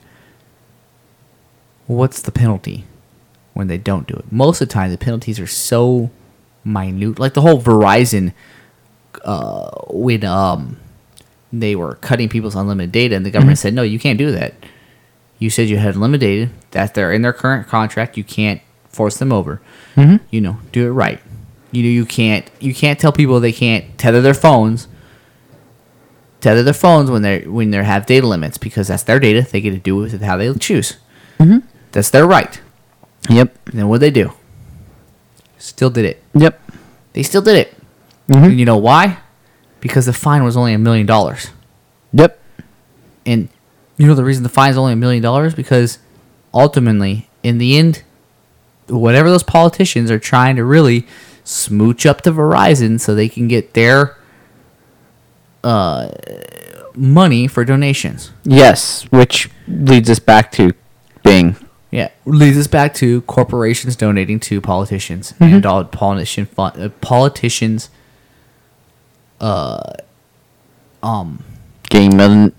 [1.85, 2.83] What's the penalty
[3.53, 4.29] when they don't do it?
[4.29, 6.11] Most of the time, the penalties are so
[6.65, 7.17] minute.
[7.17, 8.33] Like the whole Verizon,
[9.23, 10.77] uh, when um,
[11.53, 14.53] they were cutting people's unlimited data, and the government said, "No, you can't do that."
[15.39, 16.51] You said you had unlimited data.
[16.71, 18.17] That they're in their current contract.
[18.17, 19.61] You can't force them over.
[19.95, 20.19] Mhm.
[20.29, 21.21] You know, do it right.
[21.77, 24.87] You know, you can't you can't tell people they can't tether their phones.
[26.41, 29.45] Tether their phones when they when they have data limits because that's their data.
[29.51, 30.97] They get to do with it how they choose.
[31.39, 31.61] Mhm.
[31.91, 32.59] That's their right.
[33.29, 34.33] yep And then what did they do?
[35.59, 36.23] Still did it.
[36.33, 36.59] yep
[37.13, 37.75] They still did it.
[38.27, 38.45] Mhm.
[38.45, 39.17] And you know why?
[39.81, 41.51] Because the fine was only a million dollars.
[42.11, 42.39] yep
[43.23, 43.49] And
[43.97, 45.99] you know the reason the fine is only a million dollars because
[46.53, 48.01] ultimately, in the end,
[48.87, 51.05] whatever those politicians are trying to really
[51.47, 54.17] smooch up to Verizon so they can get their
[55.63, 56.09] uh,
[56.93, 58.31] money for donations.
[58.43, 60.73] yes which leads us back to
[61.23, 61.55] Bing
[61.91, 67.89] Yeah, leads us back to corporations donating to politicians and all politician fun, uh, politicians.
[69.39, 69.93] Uh,
[71.03, 71.43] um,
[71.89, 72.53] game million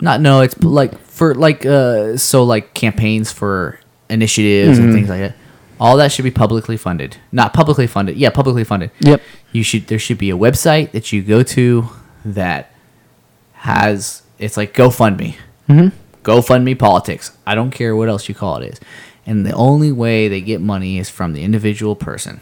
[0.00, 3.78] not no, it's like for like uh so like campaigns for
[4.10, 5.34] initiatives and things like that.
[5.82, 7.16] All that should be publicly funded.
[7.32, 8.16] Not publicly funded.
[8.16, 8.92] Yeah, publicly funded.
[9.00, 9.20] Yep.
[9.50, 11.88] You should there should be a website that you go to
[12.24, 12.72] that
[13.54, 15.34] has it's like GoFundMe.
[15.68, 15.88] Mm-hmm.
[16.22, 17.36] GoFundMe politics.
[17.44, 18.80] I don't care what else you call it is.
[19.26, 22.38] And the only way they get money is from the individual person.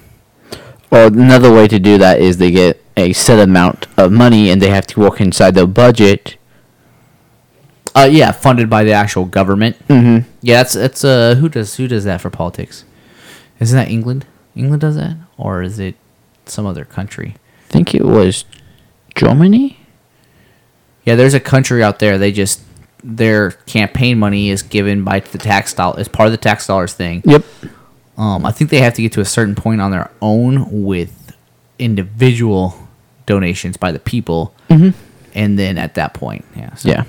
[0.91, 4.61] Well, another way to do that is they get a set amount of money and
[4.61, 6.37] they have to work inside their budget.
[7.95, 9.79] Uh, yeah, funded by the actual government.
[9.89, 10.29] Mm-hmm.
[10.43, 12.85] Yeah, that's that's uh who does who does that for politics?
[13.61, 14.27] Isn't that England?
[14.57, 15.95] England does that, or is it
[16.47, 17.37] some other country?
[17.69, 18.45] I think it was
[19.15, 19.79] Germany.
[21.05, 22.19] Yeah, there's a country out there.
[22.19, 22.63] They just
[23.03, 26.93] their campaign money is given by the tax dollar as part of the tax dollars
[26.93, 27.23] thing.
[27.25, 27.45] Yep.
[28.19, 31.37] Um, I think they have to get to a certain point on their own with
[31.79, 32.89] individual
[33.25, 34.99] donations by the people, mm-hmm.
[35.35, 36.89] and then at that point, yeah, so.
[36.89, 37.05] Yeah.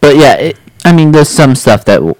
[0.00, 2.16] But yeah, it, I mean, there's some stuff that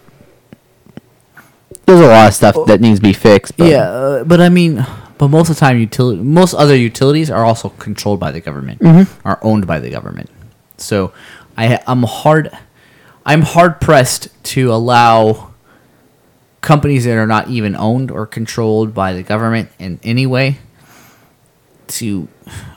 [1.86, 3.56] there's a lot of stuff that needs to be fixed.
[3.56, 4.84] But Yeah, uh, but I mean,
[5.18, 8.82] but most of the time, utility most other utilities are also controlled by the government,
[9.24, 10.28] are owned by the government.
[10.78, 11.12] So,
[11.56, 12.50] I I'm hard,
[13.24, 15.52] I'm hard pressed to allow
[16.60, 20.58] companies that are not even owned or controlled by the government in any way.
[21.88, 22.26] To,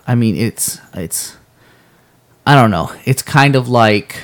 [0.07, 1.35] I mean, it's it's,
[2.45, 2.93] I don't know.
[3.05, 4.23] It's kind of like.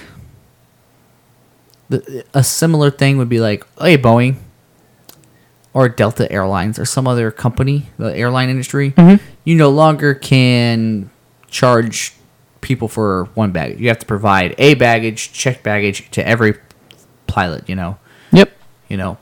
[1.88, 4.38] The, a similar thing would be like, hey, Boeing,
[5.76, 9.22] or Delta Airlines or some other company, the airline industry, mm-hmm.
[9.44, 11.10] you no longer can
[11.50, 12.14] charge
[12.62, 13.82] people for one baggage.
[13.82, 16.56] You have to provide a baggage, checked baggage to every
[17.28, 17.98] pilot, you know,
[18.32, 18.54] yep.
[18.88, 19.18] you know,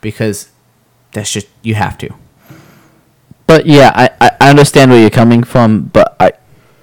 [0.00, 0.50] because
[1.10, 2.14] that's just you have to.
[3.48, 5.82] But yeah, I, I I understand where you're coming from.
[5.82, 6.32] But I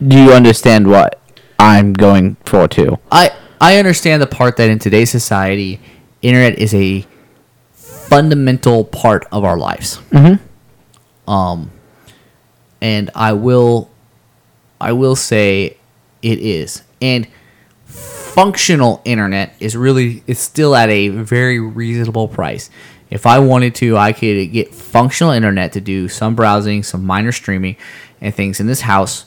[0.05, 1.21] do you understand what
[1.57, 2.99] I'm going for too?
[3.13, 5.79] I I understand the part that in today's society,
[6.21, 7.07] internet is a
[8.09, 9.97] fundamental part of our lives.
[10.09, 11.29] Mm-hmm.
[11.29, 11.71] Um,
[12.81, 13.89] and I will,
[14.81, 15.77] I will say,
[16.21, 17.27] it is, and
[17.85, 22.69] functional internet is really it's still at a very reasonable price.
[23.09, 27.31] If I wanted to, I could get functional internet to do some browsing, some minor
[27.31, 27.75] streaming,
[28.21, 29.25] and things in this house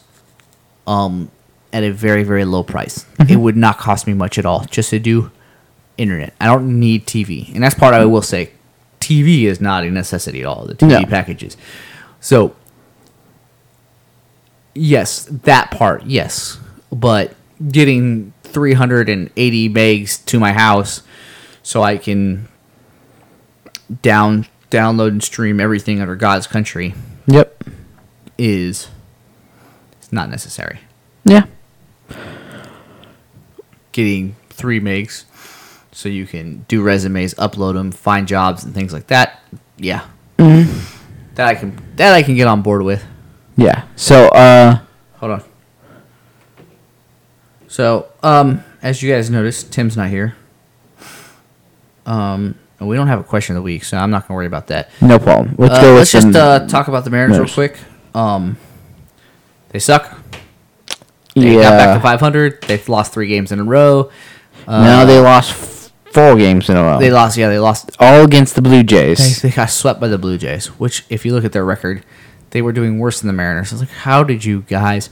[0.87, 1.31] um,
[1.73, 3.07] at a very very low price.
[3.31, 5.31] It would not cost me much at all just to do
[5.99, 6.35] internet.
[6.41, 8.51] I don't need TV, and that's part I will say.
[9.13, 10.65] TV is not a necessity at all.
[10.67, 11.07] The TV No.
[11.07, 11.57] packages.
[12.21, 12.55] So
[14.75, 16.59] yes, that part, yes,
[16.91, 17.35] but
[17.71, 21.03] getting 380 megs to my house
[21.63, 22.49] so I can
[24.03, 26.95] down download and stream everything under God's country
[27.27, 27.65] Yep.
[28.39, 28.89] is
[30.01, 30.79] it's not necessary.
[31.25, 31.45] Yeah.
[33.93, 35.25] Getting three megs
[36.03, 39.41] so you can do resumes, upload them, find jobs, and things like that.
[39.79, 40.05] Yeah,
[40.37, 43.05] that I can that I can get on board with.
[43.57, 43.85] Yeah.
[43.97, 44.79] So uh,
[45.17, 45.43] Hold on.
[47.69, 50.35] So, um, as you guys noticed, Tim's not here.
[52.05, 54.47] Um, and we don't have a question of the week, so I'm not gonna worry
[54.47, 54.91] about that.
[55.01, 55.55] no problem.
[55.57, 57.79] Let's Uh, go let's just uh, talk about the Mariners real quick.
[58.15, 58.57] Um,
[59.71, 60.19] they suck.
[61.35, 62.63] They got back to 500.
[62.65, 64.11] They've lost three games in a row.
[64.69, 65.72] Uh, now they lost f-
[66.13, 66.99] four games in a row.
[66.99, 67.37] They lost.
[67.37, 67.91] Yeah, they lost.
[67.99, 69.43] all against the Blue Jays.
[69.43, 70.67] they got swept by the Blue Jays.
[70.79, 72.05] Which, if you look at their record,
[72.51, 73.73] they were doing worse than the Mariners.
[73.73, 75.11] I was like, how did you guys?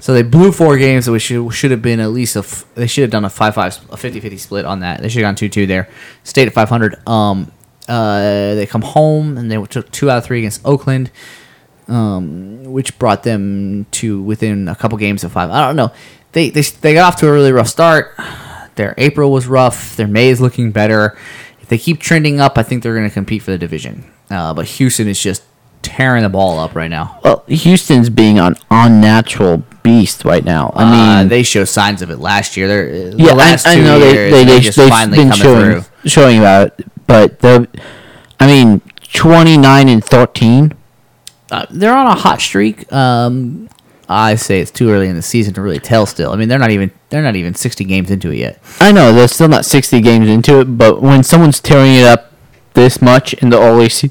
[0.00, 2.40] So they blew four games, which should, should have been at least a.
[2.40, 5.02] F- they should have done a 5-5, a 50-50 split on that.
[5.02, 5.88] They should have gone two two there.
[6.24, 7.06] Stayed at 500.
[7.06, 7.52] Um,
[7.88, 11.10] uh, they come home and they took two out of three against Oakland,
[11.88, 15.50] um, which brought them to within a couple games of five.
[15.50, 15.92] I don't know.
[16.32, 18.14] They they they got off to a really rough start.
[18.80, 19.94] Their April was rough.
[19.96, 21.14] Their May is looking better.
[21.60, 24.10] If they keep trending up, I think they're going to compete for the division.
[24.30, 25.42] Uh, but Houston is just
[25.82, 27.20] tearing the ball up right now.
[27.22, 30.72] Well, Houston's being an unnatural beast right now.
[30.74, 32.68] I I mean, they show signs of it last year.
[32.68, 34.88] They're yeah, the last I, I two know they years, they they're they just they've
[34.88, 36.08] finally been coming showing through.
[36.08, 37.68] showing about it, but the,
[38.38, 38.80] I mean,
[39.12, 40.72] twenty nine and thirteen.
[41.50, 42.90] Uh, they're on a hot streak.
[42.90, 43.68] Um,
[44.10, 46.04] I say it's too early in the season to really tell.
[46.04, 48.62] Still, I mean, they're not even they're not even sixty games into it yet.
[48.80, 52.32] I know they're still not sixty games into it, but when someone's tearing it up
[52.74, 54.10] this much in the early se-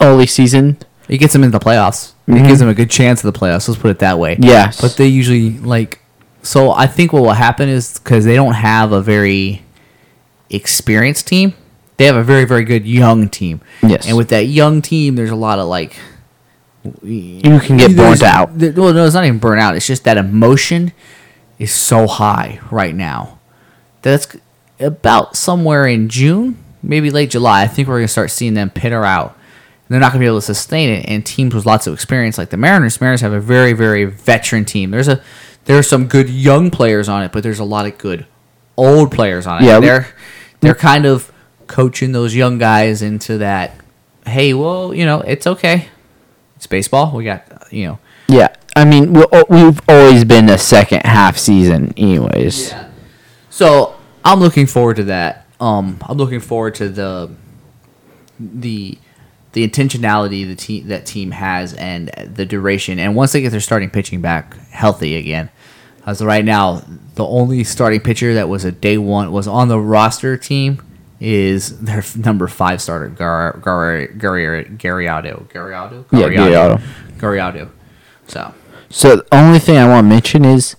[0.00, 2.12] early season, It gets them into the playoffs.
[2.26, 2.46] It mm-hmm.
[2.46, 3.68] gives them a good chance of the playoffs.
[3.68, 4.38] Let's put it that way.
[4.40, 4.80] Yes.
[4.80, 6.00] But they usually like.
[6.42, 9.62] So I think what will happen is because they don't have a very
[10.50, 11.54] experienced team,
[11.98, 13.60] they have a very very good young team.
[13.82, 14.06] Yes.
[14.06, 15.96] And with that young team, there's a lot of like.
[17.02, 18.50] You can get burnt out.
[18.50, 19.76] well, no, it's not even burnt out.
[19.76, 20.92] It's just that emotion
[21.58, 23.38] is so high right now
[24.02, 24.36] that's
[24.80, 27.62] about somewhere in June, maybe late July.
[27.62, 29.38] I think we're gonna start seeing them pitter out.
[29.88, 31.08] They're not gonna be able to sustain it.
[31.08, 34.64] And teams with lots of experience, like the Mariners, Mariners have a very, very veteran
[34.64, 34.90] team.
[34.90, 35.22] There's a
[35.66, 38.26] there are some good young players on it, but there's a lot of good
[38.76, 39.66] old players on it.
[39.66, 40.08] Yeah, they're
[40.60, 41.30] they're kind of
[41.66, 43.76] coaching those young guys into that.
[44.26, 45.88] Hey, well, you know, it's okay.
[46.62, 47.10] It's baseball.
[47.16, 47.98] We got you know.
[48.28, 52.72] Yeah, I mean we- we've always been a second half season, anyways.
[53.50, 55.48] So I'm looking forward to that.
[55.58, 57.30] Um, I'm looking forward to the
[58.38, 58.96] the
[59.54, 63.00] the intentionality the team that team has and the duration.
[63.00, 65.50] And once they get their starting pitching back healthy again,
[66.06, 66.84] as of right now,
[67.16, 70.80] the only starting pitcher that was a day one was on the roster team
[71.24, 76.82] is their number five starter Gar Gar Gary Gallardo Gallardo Yeah, Gallardo.
[77.18, 77.70] Gallardo.
[78.26, 78.52] So
[78.90, 80.74] So the only thing I want to mention is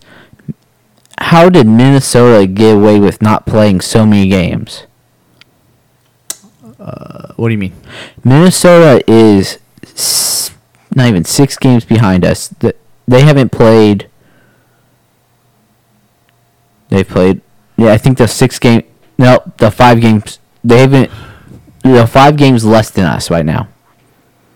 [1.19, 4.83] how did Minnesota get away with not playing so many games?
[6.79, 7.73] Uh, what do you mean?
[8.25, 10.51] Minnesota is s-
[10.93, 12.49] not even six games behind us.
[12.59, 12.75] Th-
[13.07, 14.09] They haven't played.
[16.89, 17.41] They've played.
[17.77, 18.83] Yeah, I think the six game.
[19.23, 20.39] No, the five games.
[20.63, 21.09] They haven't.
[21.83, 23.67] The five games less than us right now.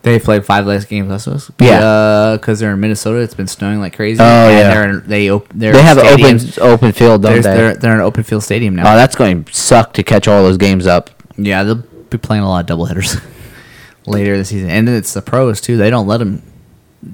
[0.04, 1.52] They played five less games less us.
[1.60, 1.80] Yeah.
[1.80, 3.20] Uh, because they're in Minnesota.
[3.20, 4.22] It's been snowing like crazy.
[4.22, 4.74] Oh, yeah.
[4.74, 7.42] They're in, they op- they're They have an open open field, don't they?
[7.42, 8.94] They're they're in an open field stadium now.
[8.94, 11.10] Oh, that's going to suck to catch all those games up.
[11.38, 11.76] yeah, they'll
[12.10, 13.22] be playing a lot of doubleheaders
[14.06, 15.76] later this season, and it's the pros too.
[15.76, 16.42] They don't let them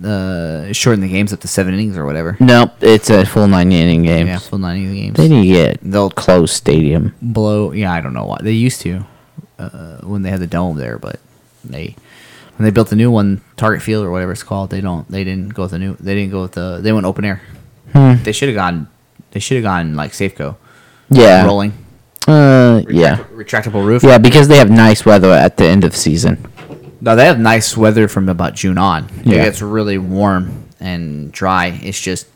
[0.03, 2.37] uh, shorten the games up to seven innings or whatever.
[2.39, 4.27] Nope, it's a full nine inning game.
[4.27, 5.17] Yeah, full nine inning games.
[5.17, 7.13] They need to get They'll close stadium.
[7.21, 7.71] blow.
[7.71, 9.05] Yeah, I don't know why they used to
[9.59, 11.19] uh, when they had the dome there, but
[11.63, 11.95] they
[12.57, 15.07] when they built the new one, Target Field or whatever it's called, they don't.
[15.09, 15.95] They didn't go with the new.
[15.99, 16.79] They didn't go with the.
[16.81, 17.41] They went open air.
[17.93, 18.21] Hmm.
[18.23, 18.87] They should have gone.
[19.31, 20.55] They should have gone like Safeco,
[21.09, 21.45] Yeah.
[21.45, 21.73] rolling.
[22.27, 23.17] Uh, yeah.
[23.33, 24.03] retractable roof.
[24.03, 26.45] Yeah, because they have nice weather at the end of season.
[27.03, 29.09] No, they have nice weather from about June on.
[29.25, 29.41] Yeah.
[29.41, 31.77] It gets really warm and dry.
[31.83, 32.27] It's just,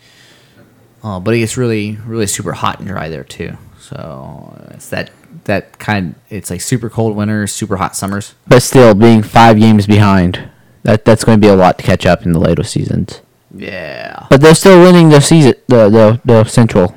[1.01, 3.57] uh, but it gets really, really super hot and dry there too.
[3.79, 5.11] So it's that
[5.45, 6.15] that kind.
[6.29, 8.35] It's like super cold winters, super hot summers.
[8.45, 10.49] But still, being five games behind,
[10.83, 13.21] that that's going to be a lot to catch up in the later seasons.
[13.55, 14.27] Yeah.
[14.29, 16.93] But they're still winning the season, the the, the Central.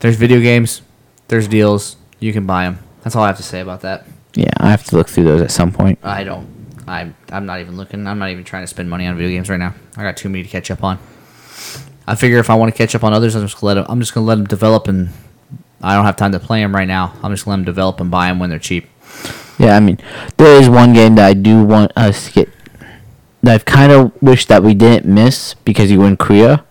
[0.00, 0.82] There's video games.
[1.28, 1.94] There's deals.
[2.18, 2.80] You can buy them.
[3.04, 4.04] That's all I have to say about that.
[4.34, 6.00] Yeah, I have to look through those at some point.
[6.02, 6.61] I don't.
[6.86, 7.14] I'm.
[7.30, 8.06] I'm not even looking.
[8.06, 9.74] I'm not even trying to spend money on video games right now.
[9.96, 10.98] I got too many to catch up on.
[12.06, 13.86] I figure if I want to catch up on others, I'm just gonna let them.
[13.88, 15.10] I'm just gonna let them develop, and
[15.80, 17.14] I don't have time to play them right now.
[17.22, 18.88] I'm just gonna let them develop and buy them when they're cheap.
[19.58, 19.98] Yeah, I mean,
[20.38, 22.48] there is one game that I do want us to get.
[23.42, 26.64] That I've kind of wished that we didn't miss because you were in Korea.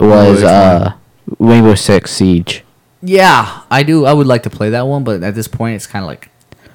[0.00, 0.94] Was uh,
[1.38, 2.64] Rainbow Six Siege.
[3.02, 4.04] Yeah, I do.
[4.04, 6.30] I would like to play that one, but at this point, it's kind of like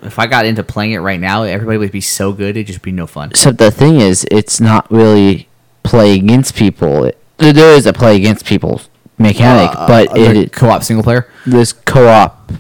[0.06, 2.82] if I got into playing it right now, everybody would be so good, it'd just
[2.82, 3.34] be no fun.
[3.36, 5.48] So the thing is, it's not really
[5.84, 7.06] play against people.
[7.06, 8.82] It, there is a play against people
[9.18, 11.28] mechanic, Uh, but it co-op single player.
[11.46, 12.52] This co-op,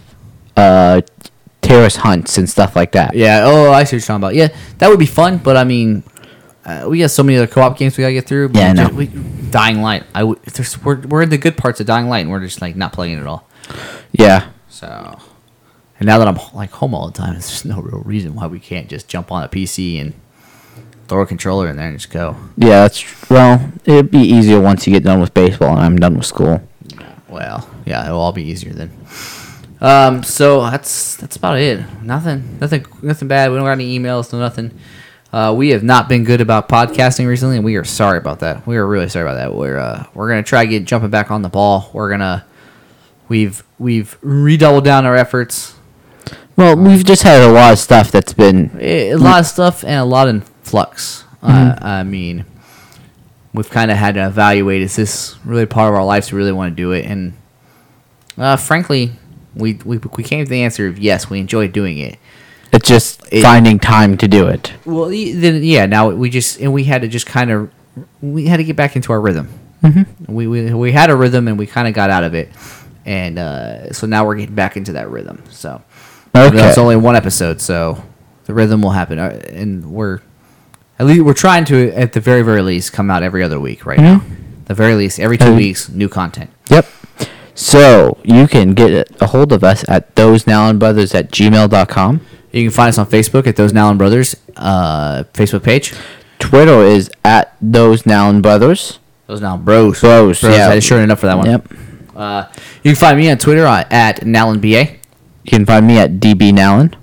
[0.55, 1.01] uh,
[1.61, 3.15] terrorist hunts and stuff like that.
[3.15, 3.43] Yeah.
[3.45, 4.35] Oh, I see what you're talking about.
[4.35, 6.03] Yeah, that would be fun, but I mean,
[6.65, 8.51] uh, we got so many other co-op games we gotta get through.
[8.53, 10.03] Yeah, I We Dying Light.
[10.15, 10.23] I.
[10.53, 12.93] There's, we're we're in the good parts of Dying Light, and we're just like not
[12.93, 13.47] playing it at all.
[14.11, 15.19] Yeah, So,
[16.03, 18.47] and now that I'm like home all the time, there's just no real reason why
[18.47, 20.13] we can't just jump on a PC and
[21.07, 22.35] throw a controller in there and just go.
[22.57, 22.81] yeah.
[22.81, 23.71] That's well.
[23.85, 26.61] It'd be easier once you get done with baseball and I'm done with school.
[27.29, 28.91] Well, yeah, it'll all be easier then.
[29.79, 31.85] Um, so that's that's about it.
[32.01, 33.49] Nothing, nothing, nothing bad.
[33.51, 34.77] We don't got any emails, no nothing.
[35.31, 38.67] Uh, we have not been good about podcasting recently, and we are sorry about that.
[38.67, 39.55] We are really sorry about that.
[39.55, 41.89] We're uh, we're gonna try to get jumping back on the ball.
[41.93, 42.45] We're gonna
[43.29, 45.75] we've we've redoubled down our efforts.
[46.55, 48.71] Well, we've just had a lot of stuff that's been.
[48.79, 51.23] Eh, A lot of stuff and a lot in flux.
[51.41, 52.45] Uh, I mean,
[53.53, 56.31] we've kind of had to evaluate: is this really part of our lives?
[56.31, 57.33] We really want to do it, and
[58.37, 59.11] uh, frankly,
[59.55, 61.29] we, we we came to the answer of yes.
[61.29, 62.17] We enjoy doing it.
[62.71, 64.73] It's just It- finding time to do it.
[64.85, 65.85] Well, then yeah.
[65.85, 67.71] Now we just and we had to just kind of
[68.21, 69.49] we had to get back into our rhythm.
[69.83, 70.33] Mm-hmm.
[70.33, 72.49] We, we we had a rhythm and we kind of got out of it,
[73.05, 75.43] and uh, so now we're getting back into that rhythm.
[75.49, 75.81] So
[76.35, 76.67] Okay.
[76.69, 78.03] it's only one episode, so
[78.45, 80.19] the rhythm will happen, uh, and we're
[80.99, 83.85] at least we're trying to at the very very least come out every other week
[83.85, 84.21] right now.
[84.65, 85.57] The very least every two Mhm.
[85.57, 86.49] weeks, new content.
[86.69, 86.87] Yep.
[87.55, 92.21] So you can get a hold of us at those now brothers at gmail.com.
[92.51, 95.93] You can find us on Facebook at those Nallen Brothers uh, Facebook page.
[96.39, 98.99] Twitter is at those now brothers.
[99.27, 100.01] Those now bros.
[100.01, 100.69] Bros, yeah.
[100.69, 101.49] I just short enough for that one.
[101.49, 101.67] Yep.
[102.15, 102.43] Uh,
[102.83, 104.97] you can find me on Twitter uh, at NallenBA.
[105.43, 106.93] You can find me at DB Nallen,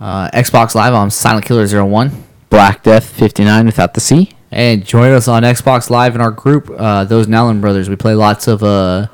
[0.00, 2.10] Uh, Xbox Live on Silent Killer 01.
[2.48, 4.30] Black Death 59 without the C.
[4.50, 7.88] And join us on Xbox Live in our group, uh, those Nallen brothers.
[7.88, 9.06] We play lots of uh,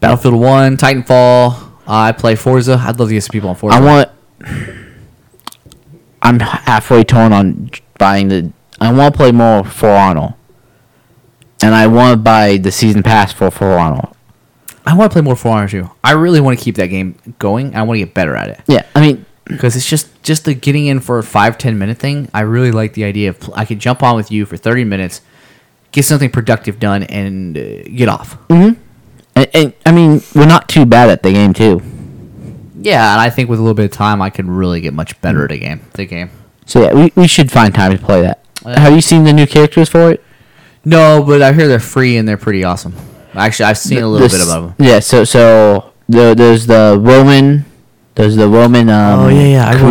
[0.00, 1.54] Battlefield 1, Titanfall.
[1.86, 2.82] I play Forza.
[2.84, 3.76] I'd love to get some people on Forza.
[3.76, 4.08] I want.
[6.20, 8.52] I'm halfway torn on buying the.
[8.80, 10.34] I want to play more For Honor.
[11.62, 14.08] And I want to buy the season pass for For Honor.
[14.88, 15.90] I want to play more For Honor too.
[16.02, 17.76] I really want to keep that game going.
[17.76, 20.54] I want to get better at it Yeah, I mean, because it's just just the
[20.54, 22.30] getting in for a five ten minute thing.
[22.32, 24.84] I really like the idea of pl- I could jump on with you for thirty
[24.84, 25.20] minutes,
[25.92, 28.38] get something productive done, and uh, get off.
[28.48, 28.78] and,
[29.36, 31.82] and, I mean, we're not too bad at the game too.
[32.80, 35.20] Yeah, and I think with a little bit of time, I could really get much
[35.20, 35.82] better at a game.
[35.92, 36.30] The game.
[36.64, 38.42] So yeah, we, we should find time to play that.
[38.64, 38.78] Yeah.
[38.80, 40.24] Have you seen the new characters for it?
[40.84, 42.94] No, but I hear they're free and they're pretty awesome.
[43.38, 44.86] Actually, I've seen a little This- bit about them.
[44.86, 47.64] Yeah, so so the, there's the Roman,
[48.14, 48.88] there's the Roman.
[48.90, 49.90] Um, Oh, yeah, yeah, I Cru-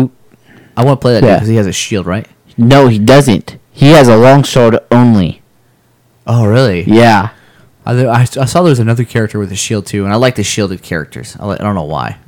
[0.00, 0.10] wrote-
[0.76, 1.34] I want to play that Yeah.
[1.36, 2.26] because he has a shield, right?
[2.56, 3.56] no, he doesn't.
[3.72, 5.40] He has a long sword only.
[6.26, 6.82] Oh, really?
[6.84, 7.30] Yeah.
[7.86, 10.34] I, I, I saw there was another character with a shield too, and I like
[10.34, 11.36] the shielded characters.
[11.40, 12.18] I, like, I don't know why.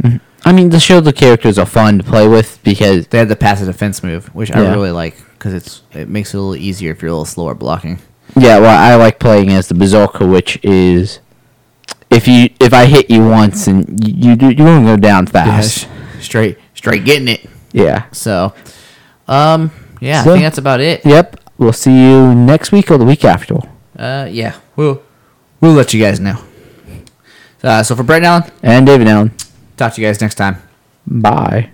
[0.44, 3.66] I mean, the shielded characters are fun to play with because They have the passive
[3.66, 7.02] defense move, which I really like because it's it makes it a little easier if
[7.02, 7.98] you're a little slower blocking.
[8.36, 11.20] Yeah, well, I like playing as the Berserker, which is
[12.10, 15.86] if you if I hit you once and you you, you won't go down fast.
[16.20, 17.48] straight straight getting it.
[17.72, 18.04] Yeah.
[18.12, 18.54] So,
[19.28, 19.70] um,
[20.00, 21.04] yeah, So- I think that's about it.
[21.04, 21.40] Yep.
[21.58, 23.56] We'll see you next week or the week after.
[23.98, 25.02] Uh, yeah, we'll
[25.60, 26.38] we'll let you guys know.
[27.62, 29.30] Uh, so for Brett Nallen, And David Nallen.
[29.76, 30.56] talk to you guys next time.
[31.06, 31.70] Bye.